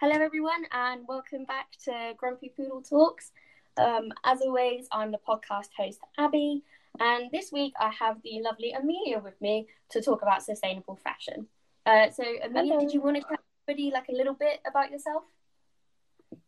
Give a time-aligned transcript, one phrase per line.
[0.00, 3.32] Hello, everyone, and welcome back to Grumpy Poodle Talks.
[3.76, 6.62] Um, as always, I'm the podcast host, Abby,
[7.00, 11.48] and this week I have the lovely Amelia with me to talk about sustainable fashion.
[11.84, 12.80] Uh, so, Amelia, Hello.
[12.80, 15.24] did you want to tell everybody like a little bit about yourself?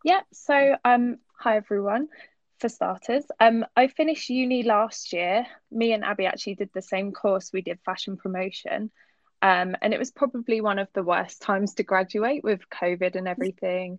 [0.05, 2.09] Yeah, so um hi everyone.
[2.61, 5.47] For starters, um I finished uni last year.
[5.71, 7.53] Me and Abby actually did the same course.
[7.53, 8.91] We did fashion promotion.
[9.43, 13.29] Um and it was probably one of the worst times to graduate with COVID and
[13.29, 13.99] everything.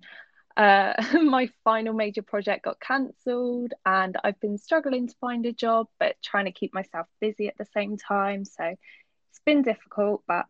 [0.56, 5.88] Uh my final major project got cancelled and I've been struggling to find a job
[6.00, 8.46] but trying to keep myself busy at the same time.
[8.46, 10.46] So it's been difficult, but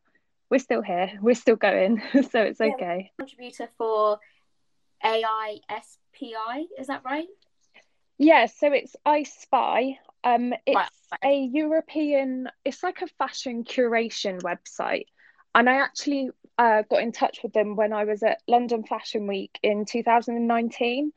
[0.49, 1.11] we're still here.
[1.21, 2.01] We're still going.
[2.31, 3.11] So it's okay.
[3.17, 4.19] Contributor for
[5.03, 7.27] AISPI, is that right?
[8.21, 9.97] Yeah, so it's AISPI.
[10.23, 10.89] Um, it's Right.
[11.25, 15.07] a European, it's like a fashion curation website.
[15.55, 19.25] And I actually uh, got in touch with them when I was at London Fashion
[19.25, 21.11] Week in 2019.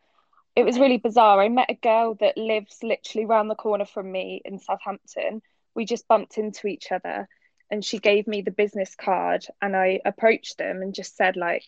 [0.56, 1.42] It was really bizarre.
[1.42, 5.42] I met a girl that lives literally round the corner from me in Southampton.
[5.74, 7.28] We just bumped into each other
[7.70, 11.64] and she gave me the business card and I approached them and just said like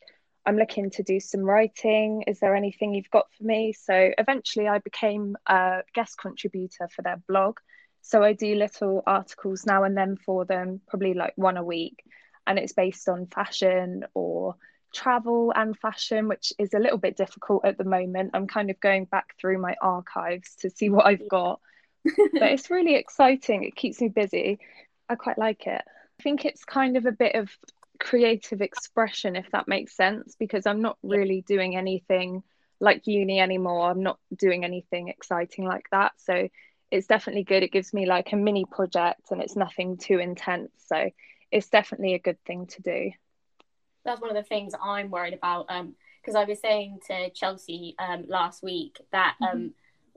[0.47, 2.23] I'm looking to do some writing.
[2.29, 3.73] Is there anything you've got for me?
[3.73, 7.59] So eventually I became a guest contributor for their blog.
[8.03, 12.05] So I do little articles now and then for them, probably like one a week.
[12.47, 14.55] And it's based on fashion or
[14.95, 18.31] travel and fashion, which is a little bit difficult at the moment.
[18.33, 21.61] I'm kind of going back through my archives to see what I've got.
[22.05, 23.65] but it's really exciting.
[23.65, 24.61] It keeps me busy.
[25.09, 25.83] I quite like it.
[25.85, 27.51] I think it's kind of a bit of
[27.99, 32.43] creative expression, if that makes sense, because I'm not really doing anything
[32.81, 33.91] like uni anymore.
[33.91, 36.13] I'm not doing anything exciting like that.
[36.19, 36.49] So
[36.91, 37.63] it's definitely good.
[37.63, 40.71] It gives me like a mini project and it's nothing too intense.
[40.87, 41.11] So
[41.51, 43.11] it's definitely a good thing to do.
[44.05, 45.67] that's one of the things I'm worried about.
[45.69, 49.75] Um, because I was saying to Chelsea um last week that um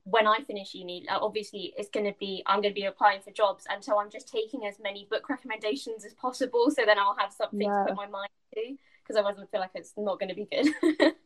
[0.10, 3.32] when I finish uni, obviously it's going to be I'm going to be applying for
[3.32, 7.16] jobs, and so I'm just taking as many book recommendations as possible, so then I'll
[7.18, 7.84] have something Yeah.
[7.84, 8.62] to put my mind to,
[9.04, 11.14] because otherwise I feel like it's not going to be good.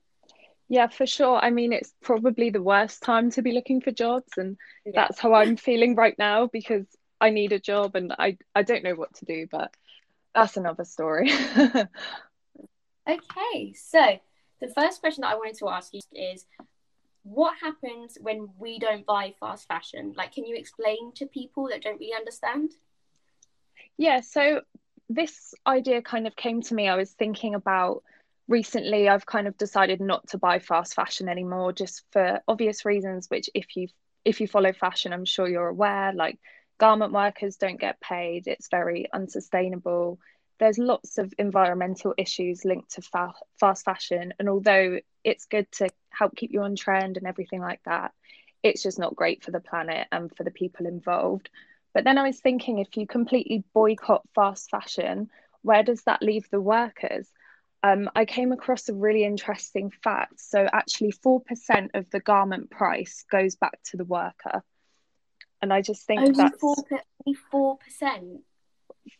[0.69, 1.37] Yeah, for sure.
[1.37, 4.93] I mean, it's probably the worst time to be looking for jobs, and Yeah.
[4.95, 6.85] that's how I'm feeling right now because
[7.21, 9.75] I need a job and I I don't know what to do, but
[10.33, 11.29] that's another story.
[13.07, 14.17] Okay, so
[14.61, 16.45] the first question that I wanted to ask you is
[17.23, 20.13] what happens when we don't buy fast fashion?
[20.15, 22.71] Like, can you explain to people that don't really understand?
[23.97, 24.61] Yeah, so
[25.09, 26.87] this idea kind of came to me.
[26.87, 28.03] I was thinking about
[28.47, 33.29] recently, I've kind of decided not to buy fast fashion anymore, just for obvious reasons,
[33.29, 33.87] which if you
[34.25, 36.39] if you follow fashion, I'm sure you're aware, like
[36.77, 40.19] garment workers don't get paid, it's very unsustainable.
[40.59, 45.89] There's lots of environmental issues linked to fa fast fashion, and although it's good to
[46.09, 48.11] help keep you on trend and everything like that,
[48.61, 51.49] it's just not great for the planet and for the people involved.
[51.93, 55.29] But then I was thinking if you completely boycott fast fashion,
[55.61, 57.29] where does that leave the workers?
[57.83, 60.39] Um, I came across a really interesting fact.
[60.39, 64.63] So, actually, 4% of the garment price goes back to the worker.
[65.61, 66.75] And I just think Only that's four
[67.51, 68.41] four percent.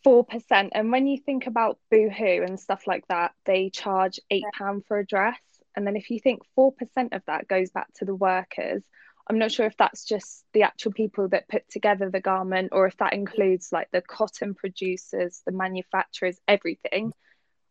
[0.06, 0.70] 4%.
[0.72, 5.06] And when you think about Boohoo and stuff like that, they charge £8 for a
[5.06, 5.38] dress.
[5.76, 6.72] And then if you think 4%
[7.12, 8.82] of that goes back to the workers,
[9.28, 12.86] I'm not sure if that's just the actual people that put together the garment or
[12.86, 17.12] if that includes like the cotton producers, the manufacturers, everything.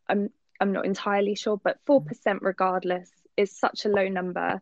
[0.07, 2.05] I'm I'm not entirely sure, but 4%
[2.41, 4.61] regardless is such a low number.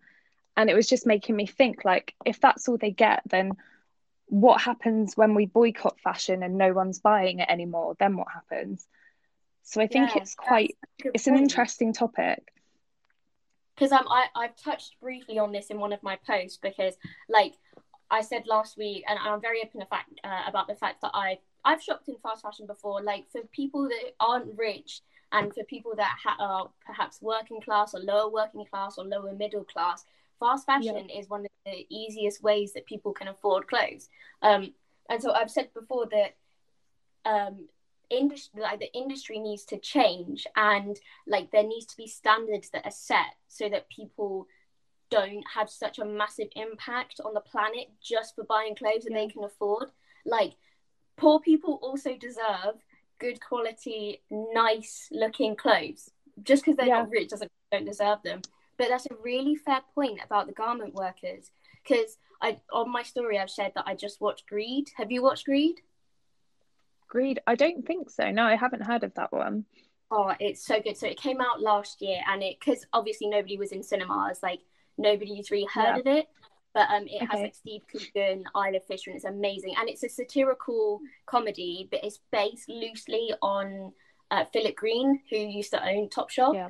[0.57, 3.51] And it was just making me think like if that's all they get, then
[4.25, 7.95] what happens when we boycott fashion and no one's buying it anymore?
[7.99, 8.85] Then what happens?
[9.63, 12.51] So I think Yeah, it's quite it's an interesting topic.
[13.75, 16.95] Because um, I I've touched briefly on this in one of my posts because
[17.29, 17.55] like
[18.09, 21.11] I said last week, and I'm very open the fact uh, about the fact that
[21.13, 23.01] I I've shopped in fast fashion before.
[23.01, 27.93] Like for people that aren't rich and for people that ha- are perhaps working class
[27.93, 30.03] or lower working class or lower middle class,
[30.39, 34.09] fast fashion is one of the easiest ways that people can afford clothes.
[34.41, 34.73] Um,
[35.09, 36.35] and so I've said before that
[37.29, 37.67] um,
[38.13, 42.85] industry like the industry needs to change and like there needs to be standards that
[42.85, 44.47] are set so that people
[45.09, 49.19] don't have such a massive impact on the planet just for buying clothes that Yeah.
[49.19, 49.91] they can afford
[50.25, 50.53] like
[51.17, 52.75] poor people also deserve
[53.19, 56.09] good quality nice looking clothes
[56.43, 57.01] just because they're Yeah.
[57.03, 58.41] not rich doesn't don't deserve them
[58.77, 61.51] but that's a really fair point about the garment workers
[61.83, 64.89] because I on my story I've said that I just watched Greed.
[64.97, 65.81] Have you watched Greed?
[67.11, 68.31] Greed, I don't think so.
[68.31, 69.65] No, I haven't heard of that one.
[70.09, 70.95] Oh, it's so good.
[70.95, 74.61] So it came out last year, and it because obviously nobody was in cinemas, like
[74.97, 75.99] nobody's really heard yeah.
[75.99, 76.27] of it.
[76.73, 77.25] But um, it okay.
[77.29, 79.75] has like Steve Coogan, Isla Fisher, and it's amazing.
[79.77, 83.91] And it's a satirical comedy, but it's based loosely on
[84.31, 86.53] uh, Philip Green, who used to own Topshop.
[86.53, 86.69] Yeah.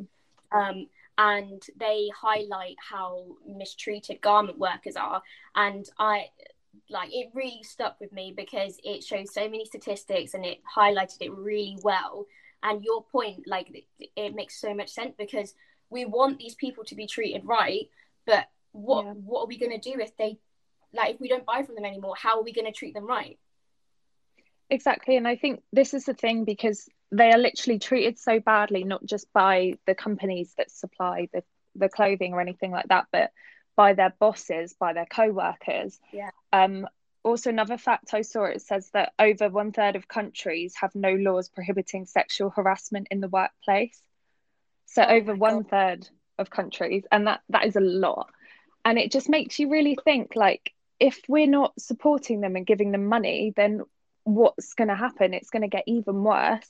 [0.51, 0.87] Um,
[1.19, 5.21] and they highlight how mistreated garment workers are.
[5.53, 6.29] And I
[6.89, 11.17] like it really stuck with me because it shows so many statistics and it highlighted
[11.21, 12.25] it really well.
[12.63, 15.55] And your point, like, it makes so much sense because
[15.89, 17.89] we want these people to be treated right,
[18.25, 19.13] but what yeah.
[19.13, 20.37] what are we going to do if they
[20.93, 23.05] like if we don't buy from them anymore how are we going to treat them
[23.05, 23.37] right
[24.69, 28.83] exactly and i think this is the thing because they are literally treated so badly
[28.83, 31.43] not just by the companies that supply the
[31.75, 33.31] the clothing or anything like that but
[33.75, 35.99] by their bosses by their co-workers.
[36.11, 36.31] Yeah.
[36.53, 36.87] Um
[37.23, 41.13] also another fact i saw it says that over one third of countries have no
[41.13, 44.01] laws prohibiting sexual harassment in the workplace.
[44.85, 46.07] So oh over one third
[46.37, 48.29] of countries and that that is a lot.
[48.83, 52.91] And it just makes you really think like if we're not supporting them and giving
[52.91, 53.81] them money then
[54.23, 55.33] what's going to happen?
[55.33, 56.67] It's going to get even worse.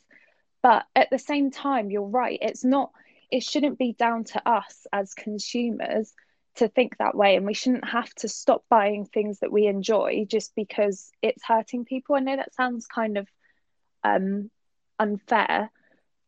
[0.63, 2.91] But at the same time you're right it's not
[3.31, 6.13] it shouldn't be down to us as consumers
[6.55, 10.25] to think that way and we shouldn't have to stop buying things that we enjoy
[10.27, 12.15] just because it's hurting people.
[12.15, 13.27] I know that sounds kind of
[14.03, 14.49] um
[14.99, 15.71] unfair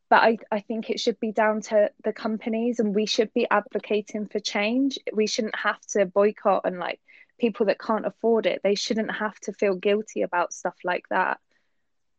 [0.10, 3.48] but I, I think it should be down to the companies and we should be
[3.50, 5.00] advocating for change.
[5.12, 7.02] We shouldn't have to boycott and like
[7.40, 8.62] people that can't afford it.
[8.64, 11.40] They shouldn't have to feel guilty about stuff like that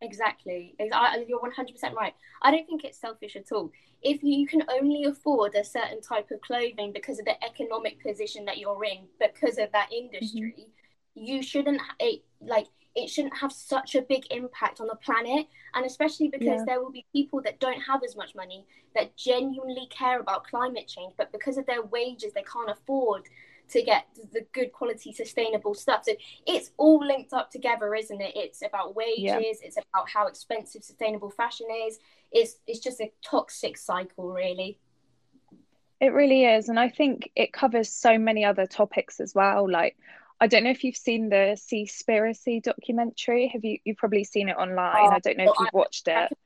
[0.05, 3.71] exactly you're 100% right i don't think it's selfish at all
[4.01, 8.45] if you can only afford a certain type of clothing because of the economic position
[8.45, 11.25] that you're in because of that industry mm-hmm.
[11.25, 15.85] you shouldn't it, like it shouldn't have such a big impact on the planet and
[15.85, 16.63] especially because yeah.
[16.65, 18.65] there will be people that don't have as much money
[18.95, 23.23] that genuinely care about climate change but because of their wages they can't afford
[23.69, 26.13] to get the good quality sustainable stuff so
[26.45, 29.39] it's all linked up together isn't it it's about wages yeah.
[29.39, 31.99] it's about how expensive sustainable fashion is
[32.31, 34.77] it's it's just a toxic cycle really
[35.99, 39.95] it really is and i think it covers so many other topics as well like
[40.41, 43.47] I don't know if you've seen the Seaspiracy documentary.
[43.47, 43.77] Have you?
[43.85, 45.07] You've probably seen it online.
[45.07, 46.37] Oh, I don't know well, if you've I, watched it.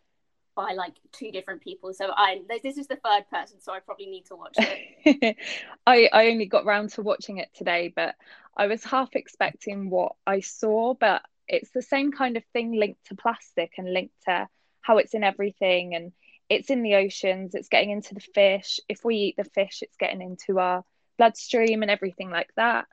[0.59, 4.07] By like two different people, so I this is the third person, so I probably
[4.07, 5.37] need to watch it.
[5.87, 8.15] I I only got round to watching it today, but
[8.57, 13.05] I was half expecting what I saw, but it's the same kind of thing linked
[13.05, 14.49] to plastic and linked to
[14.81, 16.11] how it's in everything and
[16.49, 18.81] it's in the oceans, it's getting into the fish.
[18.89, 20.83] If we eat the fish, it's getting into our
[21.17, 22.87] bloodstream and everything like that.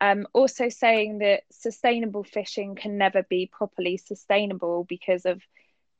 [0.00, 5.40] Um, also saying that sustainable fishing can never be properly sustainable because of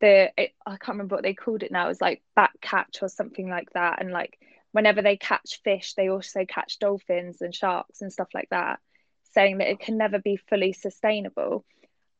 [0.02, 1.88] the it, I can't remember what they called it now.
[1.88, 4.02] It's like back catch or something like that.
[4.02, 4.38] And like
[4.72, 8.80] whenever they catch fish, they also catch dolphins and sharks and stuff like that,
[9.32, 11.64] saying that it can never be fully sustainable.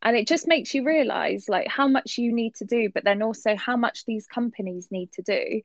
[0.00, 3.20] And it just makes you realize like how much you need to do, but then
[3.20, 5.60] also how much these companies need to do.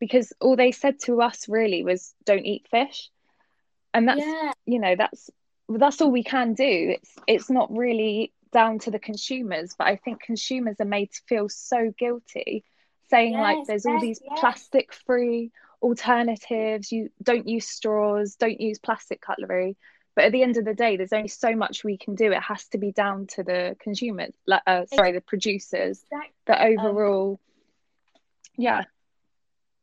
[0.00, 3.10] Because all they said to us really was don't eat fish.
[3.94, 4.52] And that's yeah.
[4.66, 5.30] you know, that's
[5.68, 9.96] that's all we can do it's it's not really down to the consumers but i
[9.96, 12.64] think consumers are made to feel so guilty
[13.10, 14.40] saying yes, like there's yes, all these yes.
[14.40, 15.50] plastic free
[15.82, 16.92] alternatives.
[16.92, 19.76] You don't use straws don't use plastic cutlery.
[20.16, 22.32] But at the end of the day there's only so much we can do.
[22.32, 26.04] It has to be down to the consumers like uh, sorry the producers.
[26.10, 26.34] Exactly.
[26.46, 27.38] that um, overall um,
[28.56, 28.84] yeah.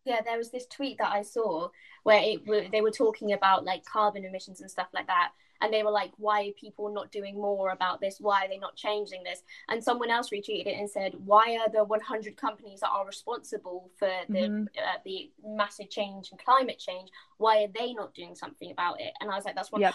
[0.06, 1.68] Yeah there was this tweet that i saw
[2.04, 5.84] where it they were talking about like carbon emissions and stuff like that and they
[5.84, 9.24] were like why are people not doing more about this why are they not changing
[9.24, 13.06] this and someone else retweeted it and said why are the 100 companies that are
[13.06, 14.64] responsible for the mm-hmm.
[14.78, 19.14] uh, the massive change and climate change why are they not doing something about it
[19.20, 19.94] and i was like that's 100% yep.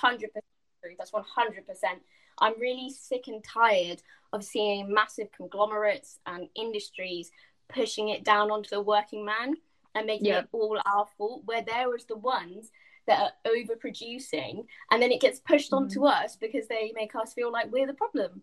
[0.82, 1.24] true that's 100%
[2.38, 4.02] i'm really sick and tired
[4.32, 7.30] of seeing massive conglomerates and industries
[7.68, 9.54] pushing it down onto the working man
[9.94, 10.44] and making yep.
[10.44, 12.70] it all our fault where there was the ones
[13.06, 15.84] that are overproducing and then it gets pushed mm-hmm.
[15.84, 18.42] onto us because they make us feel like we're the problem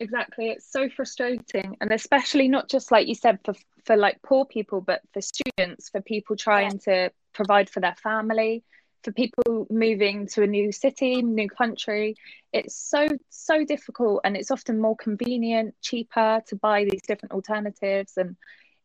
[0.00, 4.44] exactly it's so frustrating and especially not just like you said for for like poor
[4.44, 7.06] people but for students for people trying yeah.
[7.06, 8.64] to provide for their family
[9.04, 12.16] for people moving to a new city new country
[12.52, 18.14] it's so so difficult and it's often more convenient cheaper to buy these different alternatives
[18.16, 18.36] and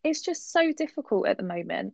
[0.04, 1.94] it's just so difficult at the moment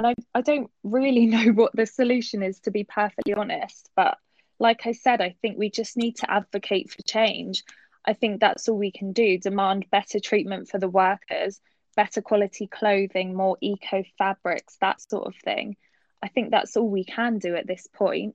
[0.00, 4.18] and I, I don't really know what the solution is to be perfectly honest but
[4.58, 7.64] like i said i think we just need to advocate for change
[8.04, 11.60] i think that's all we can do demand better treatment for the workers
[11.96, 15.76] better quality clothing, more eco fabrics, that sort of thing.
[16.22, 18.34] I think that's all we can do at this point.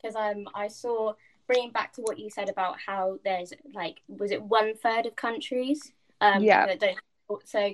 [0.00, 1.14] Because um, I saw
[1.46, 5.14] bringing back to what you said about how there's like was it one third of
[5.14, 6.98] countries um yeah that don't
[7.44, 7.72] so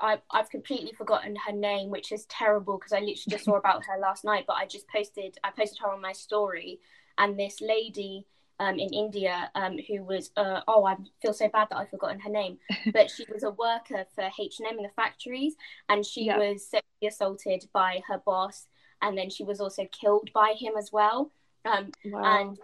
[0.00, 3.84] I, I've completely forgotten her name, which is terrible because I literally just saw about
[3.86, 4.44] her last night.
[4.46, 6.80] But I just posted, I posted her on my story,
[7.18, 8.26] and this lady
[8.60, 12.20] um, in India um, who was, uh, oh, I feel so bad that I've forgotten
[12.20, 12.58] her name,
[12.92, 15.54] but she was a worker for H and M in the factories,
[15.88, 16.38] and she yep.
[16.38, 18.66] was sexually assaulted by her boss,
[19.02, 21.32] and then she was also killed by him as well.
[21.64, 22.40] Um, wow.
[22.40, 22.58] And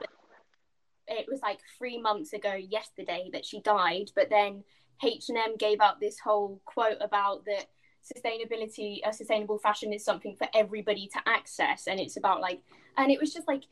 [1.08, 4.64] it was like three months ago yesterday that she died, but then
[5.02, 7.66] H&M gave out this whole quote about that
[8.04, 12.60] sustainability, a sustainable fashion is something for everybody to access, and it's about like,
[12.96, 13.64] and it was just like,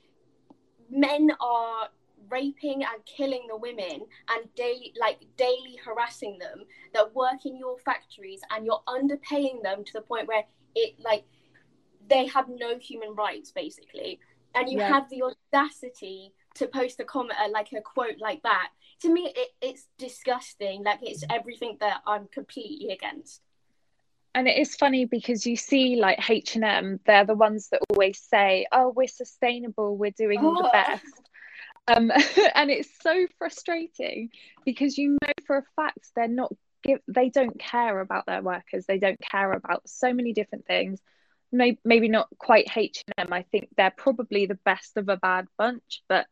[0.90, 1.88] men are
[2.30, 4.00] raping and killing the women
[4.30, 6.64] and daily like daily harassing them
[6.94, 11.24] that work in your factories and you're underpaying them to the point where it like
[12.08, 14.18] they have no human rights basically
[14.54, 14.88] and you yeah.
[14.88, 18.68] have the audacity to post a comment uh, like a quote like that
[19.00, 20.82] to me it, it's disgusting.
[20.82, 23.40] Like it's everything that i'm completely against.
[24.34, 28.66] And it is funny because you see like h&m they're the ones that always say
[28.72, 30.54] oh we're sustainable we're doing oh.
[30.56, 31.04] the best.
[31.86, 32.10] Um,
[32.54, 34.30] and it's so frustrating
[34.64, 38.86] because you know for a fact they're not give they don't care about their workers.
[38.86, 41.00] They don't care about so many different things
[41.54, 46.02] maybe, maybe not quite h&m i think they're probably the best of a bad bunch
[46.08, 46.26] but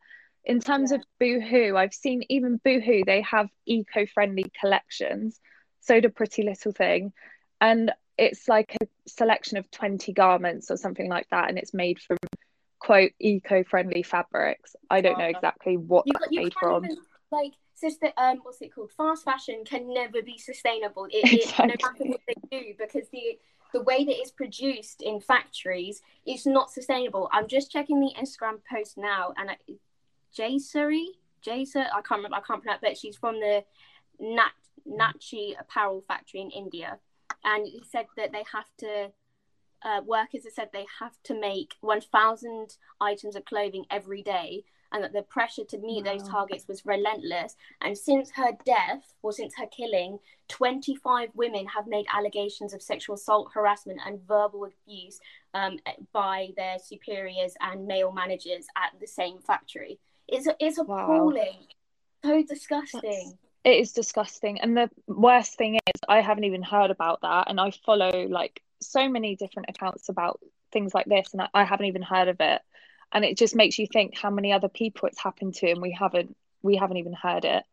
[0.45, 0.97] in terms yeah.
[0.97, 5.39] of boohoo i've seen even boohoo they have eco-friendly collections
[5.81, 7.11] so do pretty little thing
[7.61, 11.99] and it's like a selection of 20 garments or something like that and it's made
[11.99, 12.17] from
[12.83, 14.75] quote eco-friendly fabrics.
[14.89, 16.85] I don't know exactly what you, that's you made from.
[16.85, 16.97] even,
[17.31, 18.91] like sister um what's it called?
[18.95, 21.07] Fast fashion can never be sustainable.
[21.09, 21.65] It, exactly.
[21.73, 23.39] it, no matter what they do because the
[23.73, 27.29] the way that it's produced in factories is not sustainable.
[27.33, 29.49] I'm just checking the instagram post now and
[30.37, 31.07] Jaysari,
[31.45, 33.63] Jaysa, I can't remember, I can't pronounce, but she's from the
[34.19, 34.51] Nat
[34.87, 36.99] Natchi apparel factory in India,
[37.43, 39.11] and he said that they have to.
[39.85, 45.03] Uh, workers have said they have to make 1,000 items of clothing every day, and
[45.03, 46.13] that the pressure to meet wow.
[46.13, 47.55] those targets was relentless.
[47.81, 50.19] And since her death, or since her killing,
[50.49, 55.19] 25 women have made allegations of sexual assault, harassment, and verbal abuse
[55.53, 55.79] um,
[56.13, 59.99] by their superiors and male managers at the same factory.
[60.27, 61.35] It's it's appalling.
[61.35, 62.23] Wow.
[62.23, 63.37] So disgusting.
[63.63, 64.61] It is disgusting.
[64.61, 68.61] And the worst thing is I haven't even heard about that and I follow like
[68.81, 70.39] so many different accounts about
[70.71, 72.61] things like this and I, I haven't even heard of it.
[73.13, 75.91] And it just makes you think how many other people it's happened to and we
[75.91, 77.63] haven't we haven't even heard it.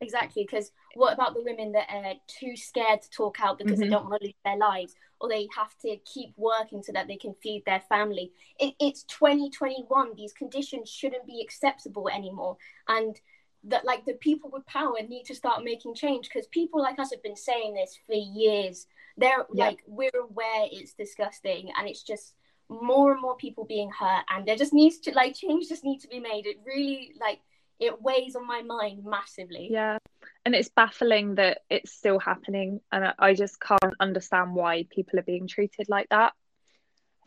[0.00, 3.82] Exactly, because what about the women that are too scared to talk out because mm-hmm.
[3.82, 7.08] they don't want to lose their lives, or they have to keep working so that
[7.08, 8.30] they can feed their family?
[8.60, 10.14] It, it's 2021.
[10.16, 13.18] These conditions shouldn't be acceptable anymore, and
[13.64, 17.10] that like the people with power need to start making change because people like us
[17.10, 18.86] have been saying this for years.
[19.16, 22.34] They're like we're aware it's disgusting, and it's just
[22.68, 26.02] more and more people being hurt, and there just needs to like change just needs
[26.02, 26.46] to be made.
[26.46, 27.40] It really like
[27.78, 29.68] it weighs on my mind massively.
[29.70, 29.98] Yeah.
[30.44, 32.80] And it's baffling that it's still happening.
[32.90, 36.32] And I just can't understand why people are being treated like that.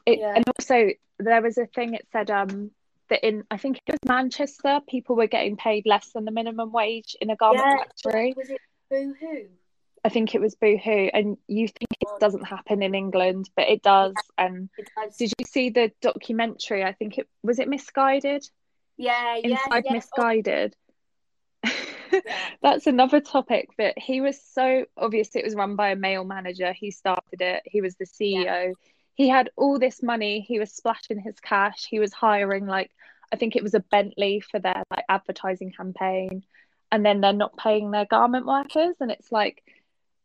[0.05, 0.33] It, yeah.
[0.35, 2.71] And also, there was a thing it said um,
[3.09, 6.71] that in, I think it was Manchester, people were getting paid less than the minimum
[6.71, 7.77] wage in a garment yeah.
[7.77, 8.33] factory.
[8.35, 9.47] Was it Boohoo?
[10.03, 13.83] I think it was Boohoo, and you think it doesn't happen in England, but it
[13.83, 14.13] does.
[14.37, 15.17] And um, it does.
[15.17, 16.83] did you see the documentary?
[16.83, 18.49] I think it was it Missguided.
[18.97, 19.93] Yeah, yeah, inside yeah.
[19.93, 20.73] Missguided.
[21.65, 21.71] Oh.
[22.61, 23.69] That's another topic.
[23.77, 25.35] But he was so obvious.
[25.35, 26.73] It was run by a male manager.
[26.73, 27.61] He started it.
[27.65, 28.43] He was the CEO.
[28.43, 28.71] Yeah.
[29.13, 30.41] He had all this money.
[30.41, 31.85] He was splashing his cash.
[31.85, 32.91] He was hiring like
[33.31, 36.43] I think it was a Bentley for their like advertising campaign,
[36.91, 38.95] and then they're not paying their garment workers.
[38.99, 39.63] And it's like,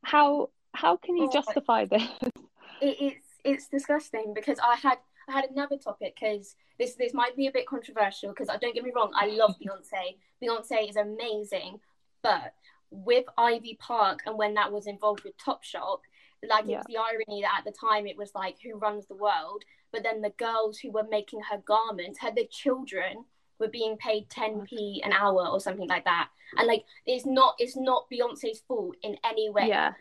[0.03, 2.09] how how can you oh, justify this?
[2.83, 4.99] It, it's it's disgusting because I had
[5.29, 8.59] I had another topic because this this might be a bit controversial because I uh,
[8.59, 10.17] don't get me wrong, I love Beyonce.
[10.43, 11.81] Beyonce is amazing,
[12.23, 12.55] but
[12.91, 16.01] with Ivy Park and when that was involved with Topshop,
[16.49, 16.75] like yeah.
[16.75, 19.65] it was the irony that at the time it was like who runs the world,
[19.93, 23.25] but then the girls who were making her garments, had the children
[23.59, 26.29] were being paid 10p an hour or something like that.
[26.57, 29.69] And like it's not it's not Beyonce's fault in any way.
[29.69, 29.93] Yeah.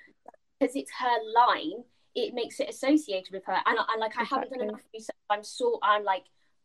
[0.60, 1.84] Because it's her line
[2.16, 3.58] it makes it associated with her.
[3.66, 4.28] And, and like I exactly.
[4.30, 5.16] haven't done enough research.
[5.30, 6.24] I'm so I'm like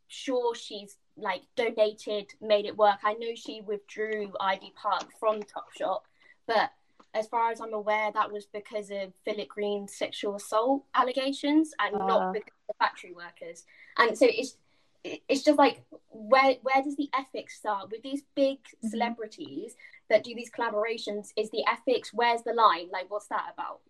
[0.08, 2.98] sure she's like donated, made it work.
[3.04, 6.00] I know she withdrew Ivy Park from Topshop,
[6.46, 6.70] but
[7.14, 11.94] as far as I'm aware, that was because of Philip Green's sexual assault allegations and
[11.96, 12.06] uh.
[12.06, 13.64] not because of the factory workers.
[13.98, 14.56] And so it's
[15.04, 18.88] it's just like where where does the ethics start with these big mm-hmm.
[18.88, 19.74] celebrities
[20.08, 21.28] that do these collaborations?
[21.36, 22.88] Is the ethics where's the line?
[22.92, 23.80] Like what's that about?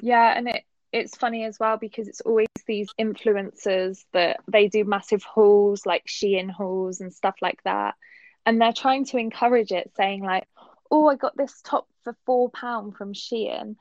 [0.00, 4.84] Yeah, and it it's funny as well because it's always these influencers that they do
[4.84, 7.94] massive hauls like Shein hauls and stuff like that.
[8.46, 10.48] And they're trying to encourage it, saying like,
[10.90, 13.76] oh, I got this top for four pound from Shein.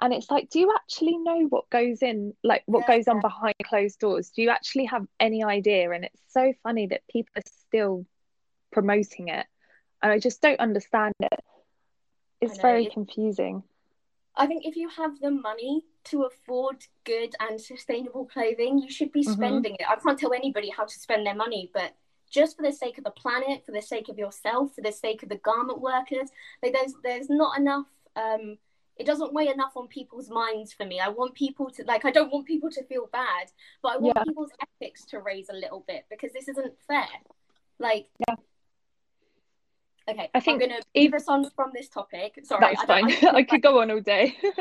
[0.00, 3.20] And it's like, do you actually know what goes in, like what yeah, goes on
[3.20, 4.30] behind closed doors?
[4.30, 5.90] Do you actually have any idea?
[5.90, 8.06] And it's so funny that people are still
[8.72, 9.46] promoting it.
[10.02, 11.40] And I just don't understand it.
[12.40, 13.62] It's very confusing.
[14.34, 19.12] I think if you have the money to afford good and sustainable clothing, you should
[19.12, 19.32] be mm-hmm.
[19.32, 19.92] spending mm-hmm.
[19.92, 19.98] it.
[19.98, 21.94] I can't tell anybody how to spend their money, but
[22.30, 25.22] just for the sake of the planet, for the sake of yourself, for the sake
[25.22, 26.30] of the garment workers.
[26.62, 28.56] Like there's there's not enough um
[29.00, 31.00] it doesn't weigh enough on people's minds for me.
[31.00, 33.50] I want people to like I don't want people to feel bad,
[33.82, 34.24] but I want yeah.
[34.24, 37.08] people's ethics to raise a little bit because this isn't fair.
[37.78, 38.34] Like yeah.
[40.06, 42.38] Okay, I think I'm gonna move us on from this topic.
[42.42, 43.10] Sorry, that's I fine.
[43.10, 44.36] I, I could go on all day.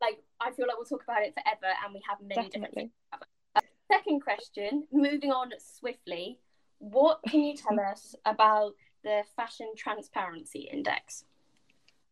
[0.00, 2.90] like I feel like we'll talk about it forever, and we have many Definitely.
[3.12, 3.26] different.
[3.56, 3.60] Uh,
[3.92, 6.38] second question, moving on swiftly.
[6.78, 8.72] What can you tell us about
[9.04, 11.24] the Fashion Transparency Index?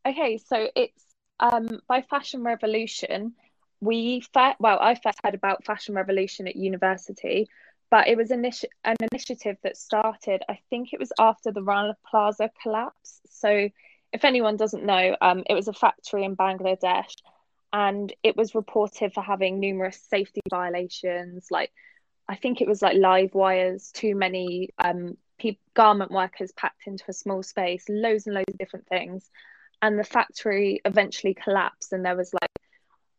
[0.06, 3.34] Okay, so it's um, by Fashion Revolution.
[3.80, 7.48] We first, well, I first heard about Fashion Revolution at university,
[7.90, 10.42] but it was initi- an initiative that started.
[10.48, 13.20] I think it was after the Rana Plaza collapse.
[13.28, 13.68] So,
[14.12, 17.14] if anyone doesn't know, um, it was a factory in Bangladesh,
[17.72, 21.72] and it was reported for having numerous safety violations, like
[22.28, 27.04] I think it was like live wires, too many um, pe- garment workers packed into
[27.08, 29.28] a small space, loads and loads of different things.
[29.82, 32.50] And the factory eventually collapsed, and there was like,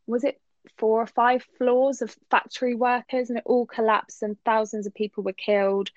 [0.08, 0.40] was it
[0.78, 5.24] four or five floors of factory workers, and it all collapsed, and thousands of people
[5.24, 5.92] were killed.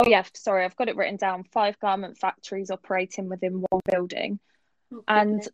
[0.00, 4.40] Oh, yeah, sorry, I've got it written down five garment factories operating within one building.
[4.92, 5.46] Oh, and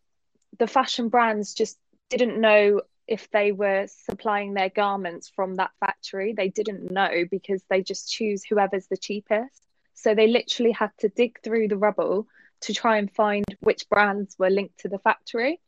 [0.59, 6.33] the fashion brands just didn't know if they were supplying their garments from that factory.
[6.33, 9.63] They didn't know because they just choose whoever's the cheapest.
[9.95, 12.27] So they literally had to dig through the rubble
[12.63, 15.61] to try and find which brands were linked to the factory.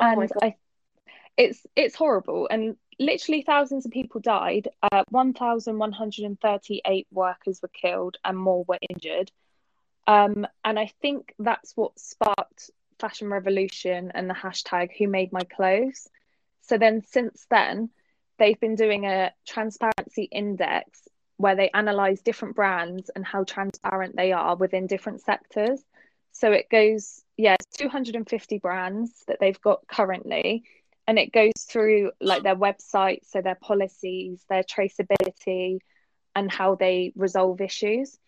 [0.00, 0.56] Oh and I,
[1.36, 2.48] it's it's horrible.
[2.50, 4.68] And literally thousands of people died.
[4.82, 9.30] Uh, 1,138 workers were killed and more were injured.
[10.06, 15.40] Um, and I think that's what sparked fashion revolution and the hashtag who made my
[15.40, 16.08] clothes
[16.66, 17.90] so then since then,
[18.38, 24.32] they've been doing a transparency index where they analyze different brands and how transparent they
[24.32, 25.84] are within different sectors.
[26.34, 30.64] So it goes, yeah, 250 brands that they've got currently.
[31.06, 35.78] And it goes through like their website, so their policies, their traceability,
[36.34, 38.18] and how they resolve issues.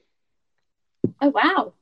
[1.21, 1.73] Oh, wow.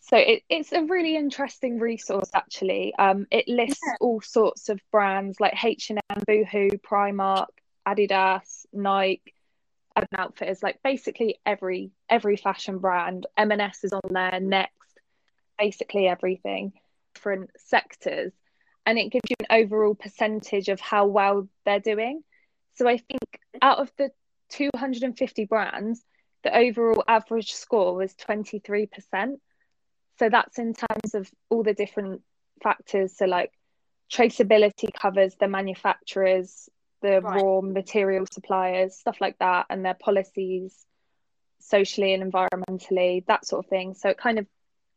[0.00, 2.94] So it, it's a really interesting resource actually.
[2.96, 3.94] Um, it lists yeah.
[4.00, 7.48] all sorts of brands like H&M, Boohoo, Primark,
[7.86, 9.34] Adidas, Nike,
[9.96, 13.26] Urban Outfitters, like basically every every fashion brand.
[13.36, 14.75] M&S is on there next,
[15.58, 16.72] basically everything,
[17.14, 18.32] different sectors,
[18.84, 22.22] and it gives you an overall percentage of how well they're doing.
[22.74, 24.10] So I think out of the
[24.50, 26.04] 250 brands,
[26.42, 29.36] the overall average score was 23%
[30.18, 32.22] so that's in terms of all the different
[32.62, 33.52] factors so like
[34.12, 36.68] traceability covers the manufacturers
[37.02, 37.42] the right.
[37.42, 40.86] raw material suppliers stuff like that and their policies
[41.58, 44.46] socially and environmentally that sort of thing so it kind of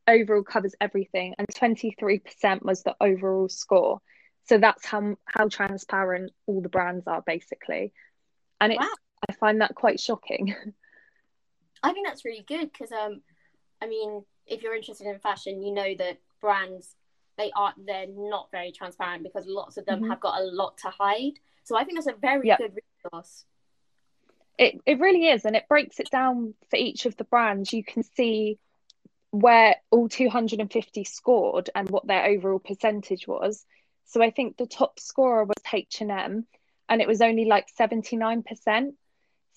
[0.09, 3.99] overall covers everything and 23% was the overall score
[4.45, 7.93] so that's how how transparent all the brands are basically
[8.59, 8.89] and it's wow.
[9.29, 10.55] i find that quite shocking
[11.83, 13.21] i think that's really good because um
[13.81, 16.95] i mean if you're interested in fashion, you know that brands
[17.37, 20.09] they are they're not very transparent because lots of them mm-hmm.
[20.09, 21.33] have got a lot to hide.
[21.63, 22.57] So I think that's a very yep.
[22.57, 22.73] good
[23.05, 23.45] resource.
[24.57, 27.71] It it really is, and it breaks it down for each of the brands.
[27.71, 28.59] You can see
[29.31, 33.65] where all 250 scored and what their overall percentage was.
[34.05, 36.45] So I think the top scorer was H&M
[36.89, 38.93] and it was only like 79%.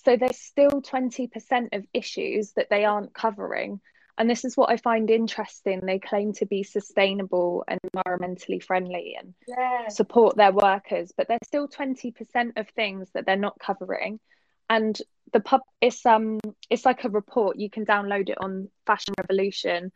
[0.04, 3.80] So there's still 20% of issues that they aren't covering
[4.18, 5.80] and this is what I find interesting.
[5.80, 9.88] They claim to be sustainable and environmentally friendly and yeah.
[9.88, 14.20] support their workers, but there's still 20% of things that they're not covering.
[14.68, 14.98] And
[15.32, 16.38] the pub it's um
[16.70, 17.58] it's like a report.
[17.58, 19.90] You can download it on Fashion Revolution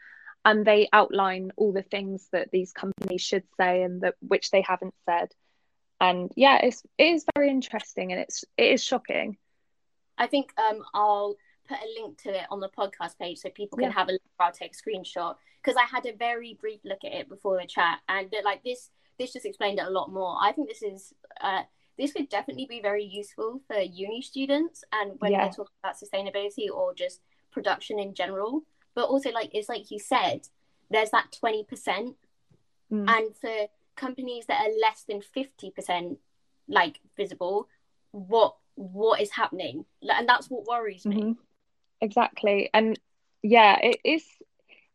[0.44, 4.62] and they outline all the things that these companies should say and that which they
[4.62, 5.29] haven't said.
[6.01, 9.37] And yeah, it's it is very interesting and it's it is shocking.
[10.18, 11.37] I think um, I'll
[11.68, 13.92] put a link to it on the podcast page so people can Yeah.
[13.94, 14.22] have a look.
[14.38, 17.66] I'll take a screenshot because I had a very brief look at it before the
[17.66, 20.37] chat, and like this, this just explained it a lot more.
[20.40, 21.62] I think this is uh,
[21.99, 25.43] this could definitely be very useful for uni students and when Yeah.
[25.45, 28.63] they're talking about sustainability or just production in general.
[28.95, 30.49] But also, like it's like you said,
[30.91, 32.17] there's that twenty percent,
[32.91, 33.09] Mm.
[33.09, 36.19] and for companies that are less than fifty percent
[36.69, 37.69] like visible,
[38.13, 39.85] what what is happening?
[40.03, 41.17] And that's what worries me.
[41.23, 41.37] Mhm.
[42.03, 42.69] Exactly.
[42.75, 42.99] And
[43.43, 44.25] yeah, it is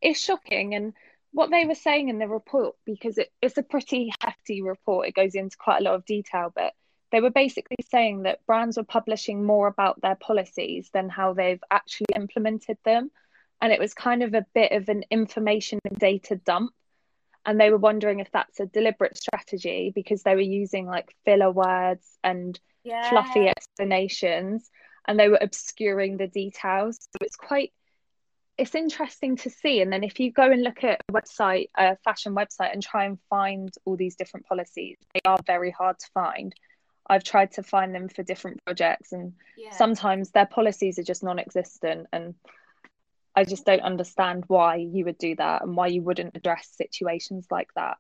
[0.02, 0.94] it's shocking and
[1.32, 5.14] what they were saying in the report because it, it's a pretty hefty report it
[5.16, 6.74] goes into quite a lot of detail but
[7.12, 11.64] they were basically saying that brands were publishing more about their policies than how they've
[11.70, 13.12] actually implemented them.
[13.62, 16.72] And it was kind of a bit of an information and data dump.
[17.46, 21.52] And they were wondering if that's a deliberate strategy because they were using like filler
[21.52, 23.10] words and Yeah.
[23.10, 24.70] fluffy explanations
[25.08, 26.98] and they were obscuring the details.
[27.02, 27.74] So it's quite
[28.58, 29.82] it's interesting to see.
[29.82, 33.06] And then if you go and look at a website a fashion website and try
[33.06, 36.54] and find all these different policies they are very hard to find
[37.12, 39.70] i've tried to find them for different projects and Yeah.
[39.72, 42.34] sometimes their policies are just non-existent and
[43.36, 47.46] i just don't understand why you would do that and why you wouldn't address situations
[47.52, 47.98] like that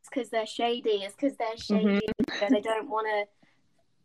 [0.00, 0.96] It's because they're shady.
[1.04, 2.00] It's because they're Mhm.
[2.00, 2.06] shady.
[2.42, 3.20] and they don't want to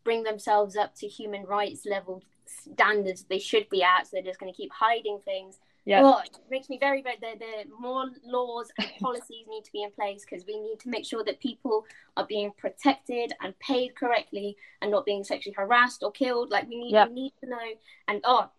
[0.04, 4.02] bring themselves up to human rights level standards they should be at.
[4.06, 5.58] So they're just going to keep hiding things.
[5.84, 7.16] Yeah Oh, it makes me very, very.
[7.20, 10.88] The, the more laws and policies need to be in place because we need to
[10.88, 11.84] make sure that people
[12.16, 16.50] are being protected and paid correctly and not being sexually harassed or killed.
[16.50, 17.08] Like we need, Yep.
[17.08, 17.68] we need to know.
[18.08, 18.50] And oh,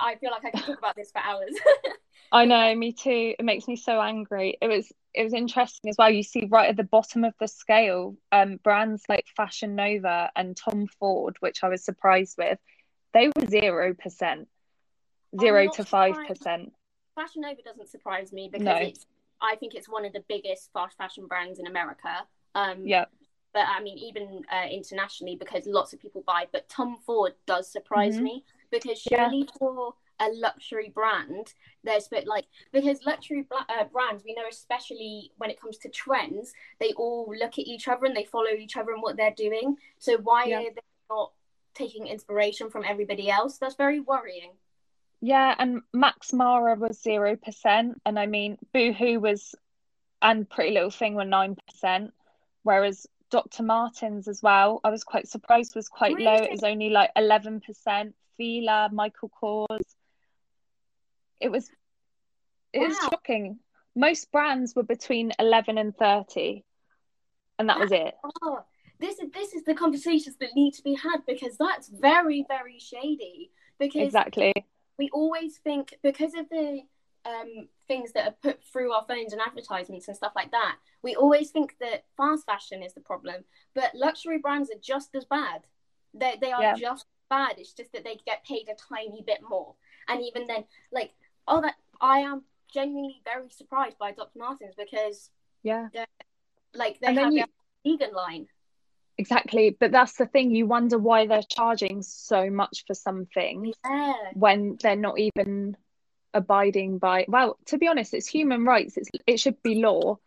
[0.00, 1.54] I feel like I could talk about this for hours.
[2.32, 3.34] I know, me too.
[3.38, 4.56] It makes me so angry.
[4.60, 6.08] It was it was interesting as well.
[6.10, 10.56] You see right at the bottom of the scale, um, brands like Fashion Nova and
[10.56, 12.58] Tom Ford, which I was surprised with,
[13.12, 14.48] they were zero percent,
[15.40, 16.72] zero to five percent.
[17.14, 18.76] Fashion Nova doesn't surprise me because No.
[18.76, 19.06] it's.
[19.40, 22.26] I think it's one of the biggest fast fashion brands in America.
[22.54, 23.06] Um, Yeah,
[23.52, 26.46] but I mean, even uh, internationally, because lots of people buy.
[26.52, 28.22] But Tom Ford does surprise Mhm.
[28.22, 29.28] me because Yeah.
[29.28, 34.46] surely for a luxury brand, there's but like because luxury bla- uh, brands, we know
[34.48, 38.50] especially when it comes to trends, they all look at each other and they follow
[38.50, 39.76] each other and what they're doing.
[39.98, 40.60] So why Yeah.
[40.60, 41.32] are they not
[41.74, 43.58] taking inspiration from everybody else?
[43.58, 44.52] That's very worrying.
[45.22, 45.54] Yeah.
[45.58, 49.54] And Max Mara was zero percent, and I mean Boohoo was,
[50.20, 52.12] and Pretty Little Thing were nine percent,
[52.64, 53.62] whereas Dr.
[53.62, 54.80] Martens as well.
[54.84, 56.34] I was quite surprised was quite low.
[56.34, 58.14] It was only like eleven percent.
[58.36, 59.94] Fila, Michael Kors.
[61.40, 61.70] It was
[62.72, 63.58] it was shocking.
[63.94, 66.64] Most brands were between eleven and thirty,
[67.58, 68.14] and that was it.
[68.42, 68.64] Oh,
[68.98, 72.78] this is this is the conversations that need to be had because that's very very
[72.78, 73.50] shady.
[73.78, 74.52] Because Exactly.
[74.98, 76.82] We always think because of the
[77.24, 81.14] um, things that are put through our phones and advertisements and stuff like that, we
[81.14, 83.44] always think that fast fashion is the problem.
[83.74, 85.62] But luxury brands are just as bad.
[86.14, 86.74] They they are Yeah.
[86.74, 87.58] just bad.
[87.58, 89.74] It's just that they get paid a tiny bit more.
[90.08, 91.12] And even then, like,
[91.48, 94.38] oh, that I am genuinely very surprised by Dr.
[94.38, 95.30] Martens because
[95.62, 95.88] Yeah.
[96.74, 97.44] like they And have you-
[97.84, 98.48] their vegan line.
[99.18, 99.76] Exactly.
[99.78, 100.54] But that's the thing.
[100.54, 104.14] You wonder why they're charging so much for something Yeah.
[104.34, 105.76] when they're not even
[106.34, 107.26] abiding by.
[107.28, 108.96] Well, to be honest, it's human rights.
[108.96, 110.18] It's it should be law.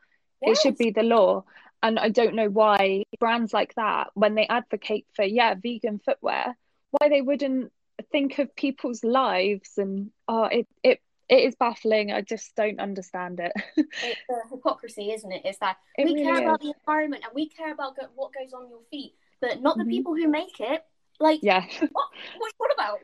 [0.41, 1.45] It should be the law.
[1.81, 6.55] And I don't know why brands like that, when they advocate for yeah vegan footwear,
[6.91, 7.71] why they wouldn't
[8.11, 12.11] think of people's lives and oh it it it is baffling.
[12.11, 13.51] I just don't understand it.
[13.77, 15.41] it's a hypocrisy, isn't it?
[15.45, 18.31] It's that It we really care about the environment and we care about go- what
[18.33, 19.89] goes on your feet, but not the Mhm.
[19.89, 20.83] people who make it.
[21.19, 21.65] Like, yeah.
[21.79, 22.99] what, what, what about?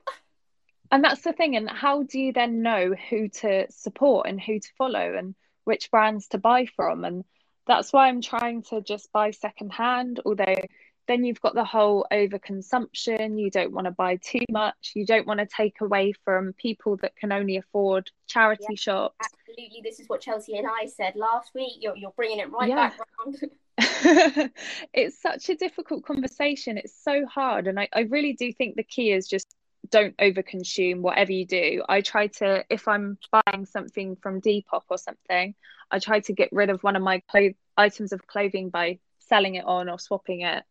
[0.91, 1.55] And that's the thing.
[1.55, 5.89] And how do you then know who to support and who to follow and which
[5.89, 7.05] brands to buy from?
[7.05, 7.23] And
[7.65, 10.61] that's why I'm trying to just buy secondhand, although
[11.07, 13.39] then you've got the whole overconsumption.
[13.39, 14.91] You don't want to buy too much.
[14.95, 18.75] You don't want to take away from people that can only afford charity Yeah.
[18.75, 19.15] shops.
[19.47, 21.73] Absolutely, this is what Chelsea and I said last week.
[21.79, 22.89] You're, you're bringing it right Yeah.
[22.89, 23.39] back round.
[24.93, 26.77] it's such a difficult conversation.
[26.77, 27.67] It's so hard.
[27.67, 29.55] And I, I really do think the key is just
[29.89, 31.83] don't overconsume whatever you do.
[31.89, 35.55] I try to, if I'm buying something from Depop or something,
[35.89, 39.55] I try to get rid of one of my clo- items of clothing by selling
[39.55, 40.63] it on or swapping it,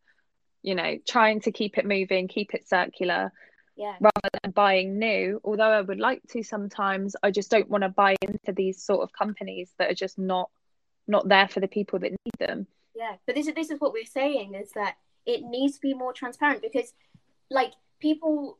[0.62, 3.32] you know, trying to keep it moving, keep it circular.
[3.76, 3.96] Yeah.
[3.98, 5.40] rather than buying new.
[5.42, 9.00] Although I would like to sometimes, I just don't want to buy into these sort
[9.00, 10.50] of companies that are just not
[11.08, 12.66] not there for the people that need them.
[12.94, 15.94] Yeah, but this is this is what we're saying is that it needs to be
[15.94, 16.92] more transparent because,
[17.50, 18.58] like, people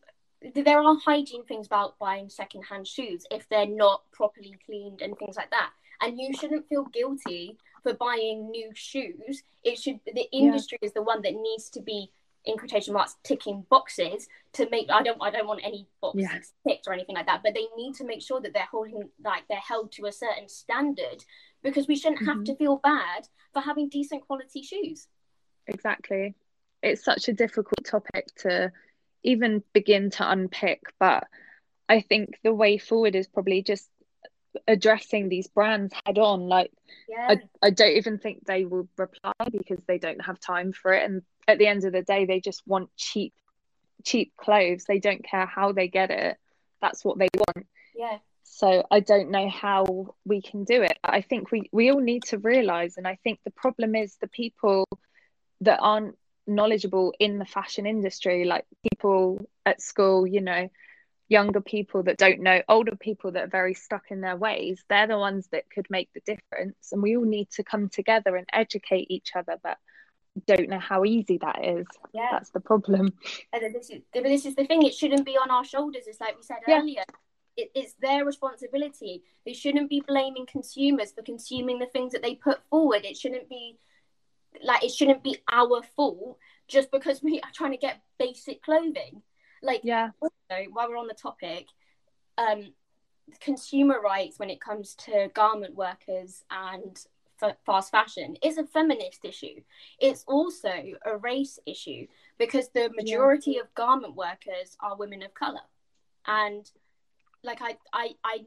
[0.54, 5.36] there are hygiene things about buying secondhand shoes if they're not properly cleaned and things
[5.36, 5.70] like that.
[6.00, 9.42] And you shouldn't feel guilty for buying new shoes.
[9.64, 10.86] It should the industry yeah.
[10.86, 12.10] is the one that needs to be
[12.44, 16.38] in quotation marks ticking boxes to make I don't I don't want any boxes yeah.
[16.66, 19.44] ticked or anything like that, but they need to make sure that they're holding like
[19.48, 21.24] they're held to a certain standard
[21.62, 22.38] because we shouldn't mm-hmm.
[22.38, 25.08] have to feel bad for having decent quality shoes.
[25.66, 26.34] Exactly.
[26.82, 28.72] It's such a difficult topic to
[29.22, 31.24] even begin to unpick, but
[31.88, 33.90] I think the way forward is probably just
[34.66, 36.72] addressing these brands head on like
[37.08, 37.28] yeah.
[37.62, 41.04] I, I don't even think they will reply because they don't have time for it.
[41.04, 43.32] And at the end of the day they just want cheap
[44.04, 44.84] cheap clothes.
[44.84, 46.36] They don't care how they get it.
[46.80, 47.66] That's what they want.
[47.94, 48.18] Yeah.
[48.42, 50.98] So i don't know how we can do it.
[51.02, 54.28] I think we we all need to realize and i think the problem is the
[54.28, 54.86] people
[55.62, 60.68] that aren't knowledgeable in the fashion industry like people at school you know
[61.30, 65.06] younger people that don't know older people that are very stuck in their ways they're
[65.06, 66.90] the ones that could make the difference.
[66.92, 69.78] And we all need to come together and educate each other but
[70.46, 71.86] don't know how easy that is.
[72.12, 72.28] Yeah.
[72.32, 73.14] That's the problem.
[73.52, 76.36] And this is, this is the thing it shouldn't be on our shoulders it's like
[76.36, 76.80] we said yeah.
[76.80, 77.04] earlier.
[77.56, 79.22] It, it's their responsibility.
[79.46, 83.04] They shouldn't be blaming consumers for consuming the things that they put forward.
[83.04, 83.78] It shouldn't be
[84.64, 89.22] like it shouldn't be our fault just because we are trying to get basic clothing
[89.62, 90.10] like, yeah.
[90.20, 91.66] Also, while we're on the topic,
[92.38, 92.72] um,
[93.40, 96.98] consumer rights when it comes to garment workers and
[97.42, 99.60] f- fast fashion is a feminist issue.
[99.98, 100.72] It's also
[101.04, 102.06] a race issue
[102.38, 103.62] because the majority yeah.
[103.62, 105.60] of garment workers are women of color,
[106.26, 106.68] and
[107.42, 108.38] like I, I, I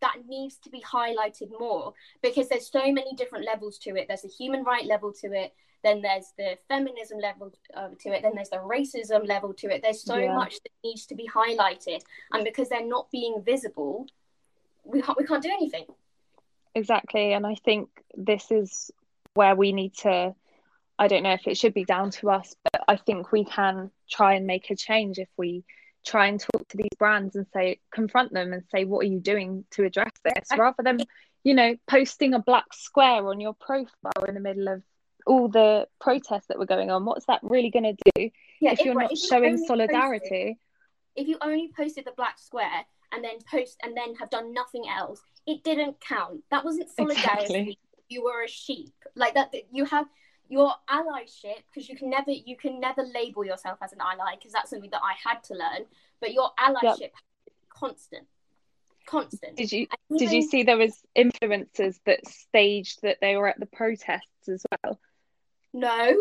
[0.00, 4.06] that needs to be highlighted more because there's so many different levels to it.
[4.08, 5.52] There's a human right level to it
[5.82, 9.82] then there's the feminism level um, to it then there's the racism level to it.
[9.82, 10.34] There's so yeah.
[10.34, 12.02] much that needs to be highlighted.
[12.32, 14.06] And because they're not being visible
[14.84, 15.84] we can't we can't do anything.
[16.74, 17.32] Exactly.
[17.32, 18.90] And i think this is
[19.34, 20.34] where we need to
[20.98, 23.90] i don't know if it should be down to us but i think we can
[24.10, 25.62] try and make a change if we
[26.06, 29.20] try and talk to these brands and say confront them and say what are you
[29.20, 30.56] doing to address this?
[30.56, 31.00] Rather than
[31.42, 34.82] you know posting a black square on your profile in the middle of
[35.26, 38.80] all the protests that were going on, what's that really going to do yeah, if,
[38.80, 40.56] if, you're not if showing solidarity?
[40.56, 40.56] Posted,
[41.16, 44.84] if you only posted the black square and then post and then have done nothing
[44.88, 46.42] else, it didn't count.
[46.50, 47.42] That wasn't solidarity.
[47.42, 47.78] Exactly.
[48.08, 48.92] You were a sheep.
[49.14, 49.52] Like that.
[49.72, 50.06] You have
[50.48, 54.52] your allyship because you can never you can never label yourself as an ally because
[54.52, 55.86] that's something that I had to learn.
[56.20, 57.12] But your allyship yep.
[57.68, 58.26] constant
[59.06, 59.56] constant.
[59.56, 63.58] Did you even, did you see there was influencers that staged that they were at
[63.58, 65.00] the protests as well?
[65.76, 66.16] No.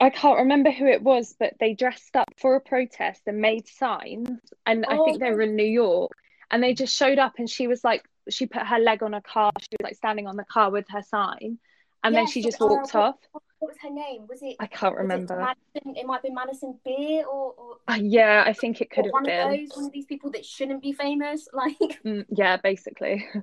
[0.00, 3.66] I can't remember who it was, but they dressed up for a protest and made
[3.66, 4.28] signs.
[4.64, 4.92] And oh.
[4.92, 6.12] I think they were in New York.
[6.50, 9.20] And they just showed up and she was like, she put her leg on a
[9.20, 9.50] car.
[9.60, 11.58] She was like standing on the car with her sign.
[12.04, 13.16] And yes, then she just walked uh, off.
[13.32, 14.26] What, what, was her name?
[14.28, 14.56] Was it?
[14.60, 15.34] I can't remember.
[15.34, 17.54] It, Madison, it might be Madison Beer or.
[17.56, 19.38] or uh, yeah, I think it could have one been.
[19.38, 21.48] One of those, one of these people that shouldn't be famous.
[21.54, 22.02] Like.
[22.04, 23.26] Mm, yeah, basically.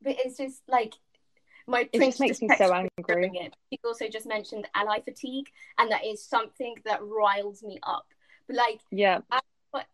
[0.00, 0.94] But it's just like
[1.68, 3.30] my it just makes me so angry.
[3.34, 3.54] It.
[3.70, 5.46] She also just mentioned ally fatigue,
[5.78, 8.06] and that is something that riles me up.
[8.46, 9.20] But like, yeah,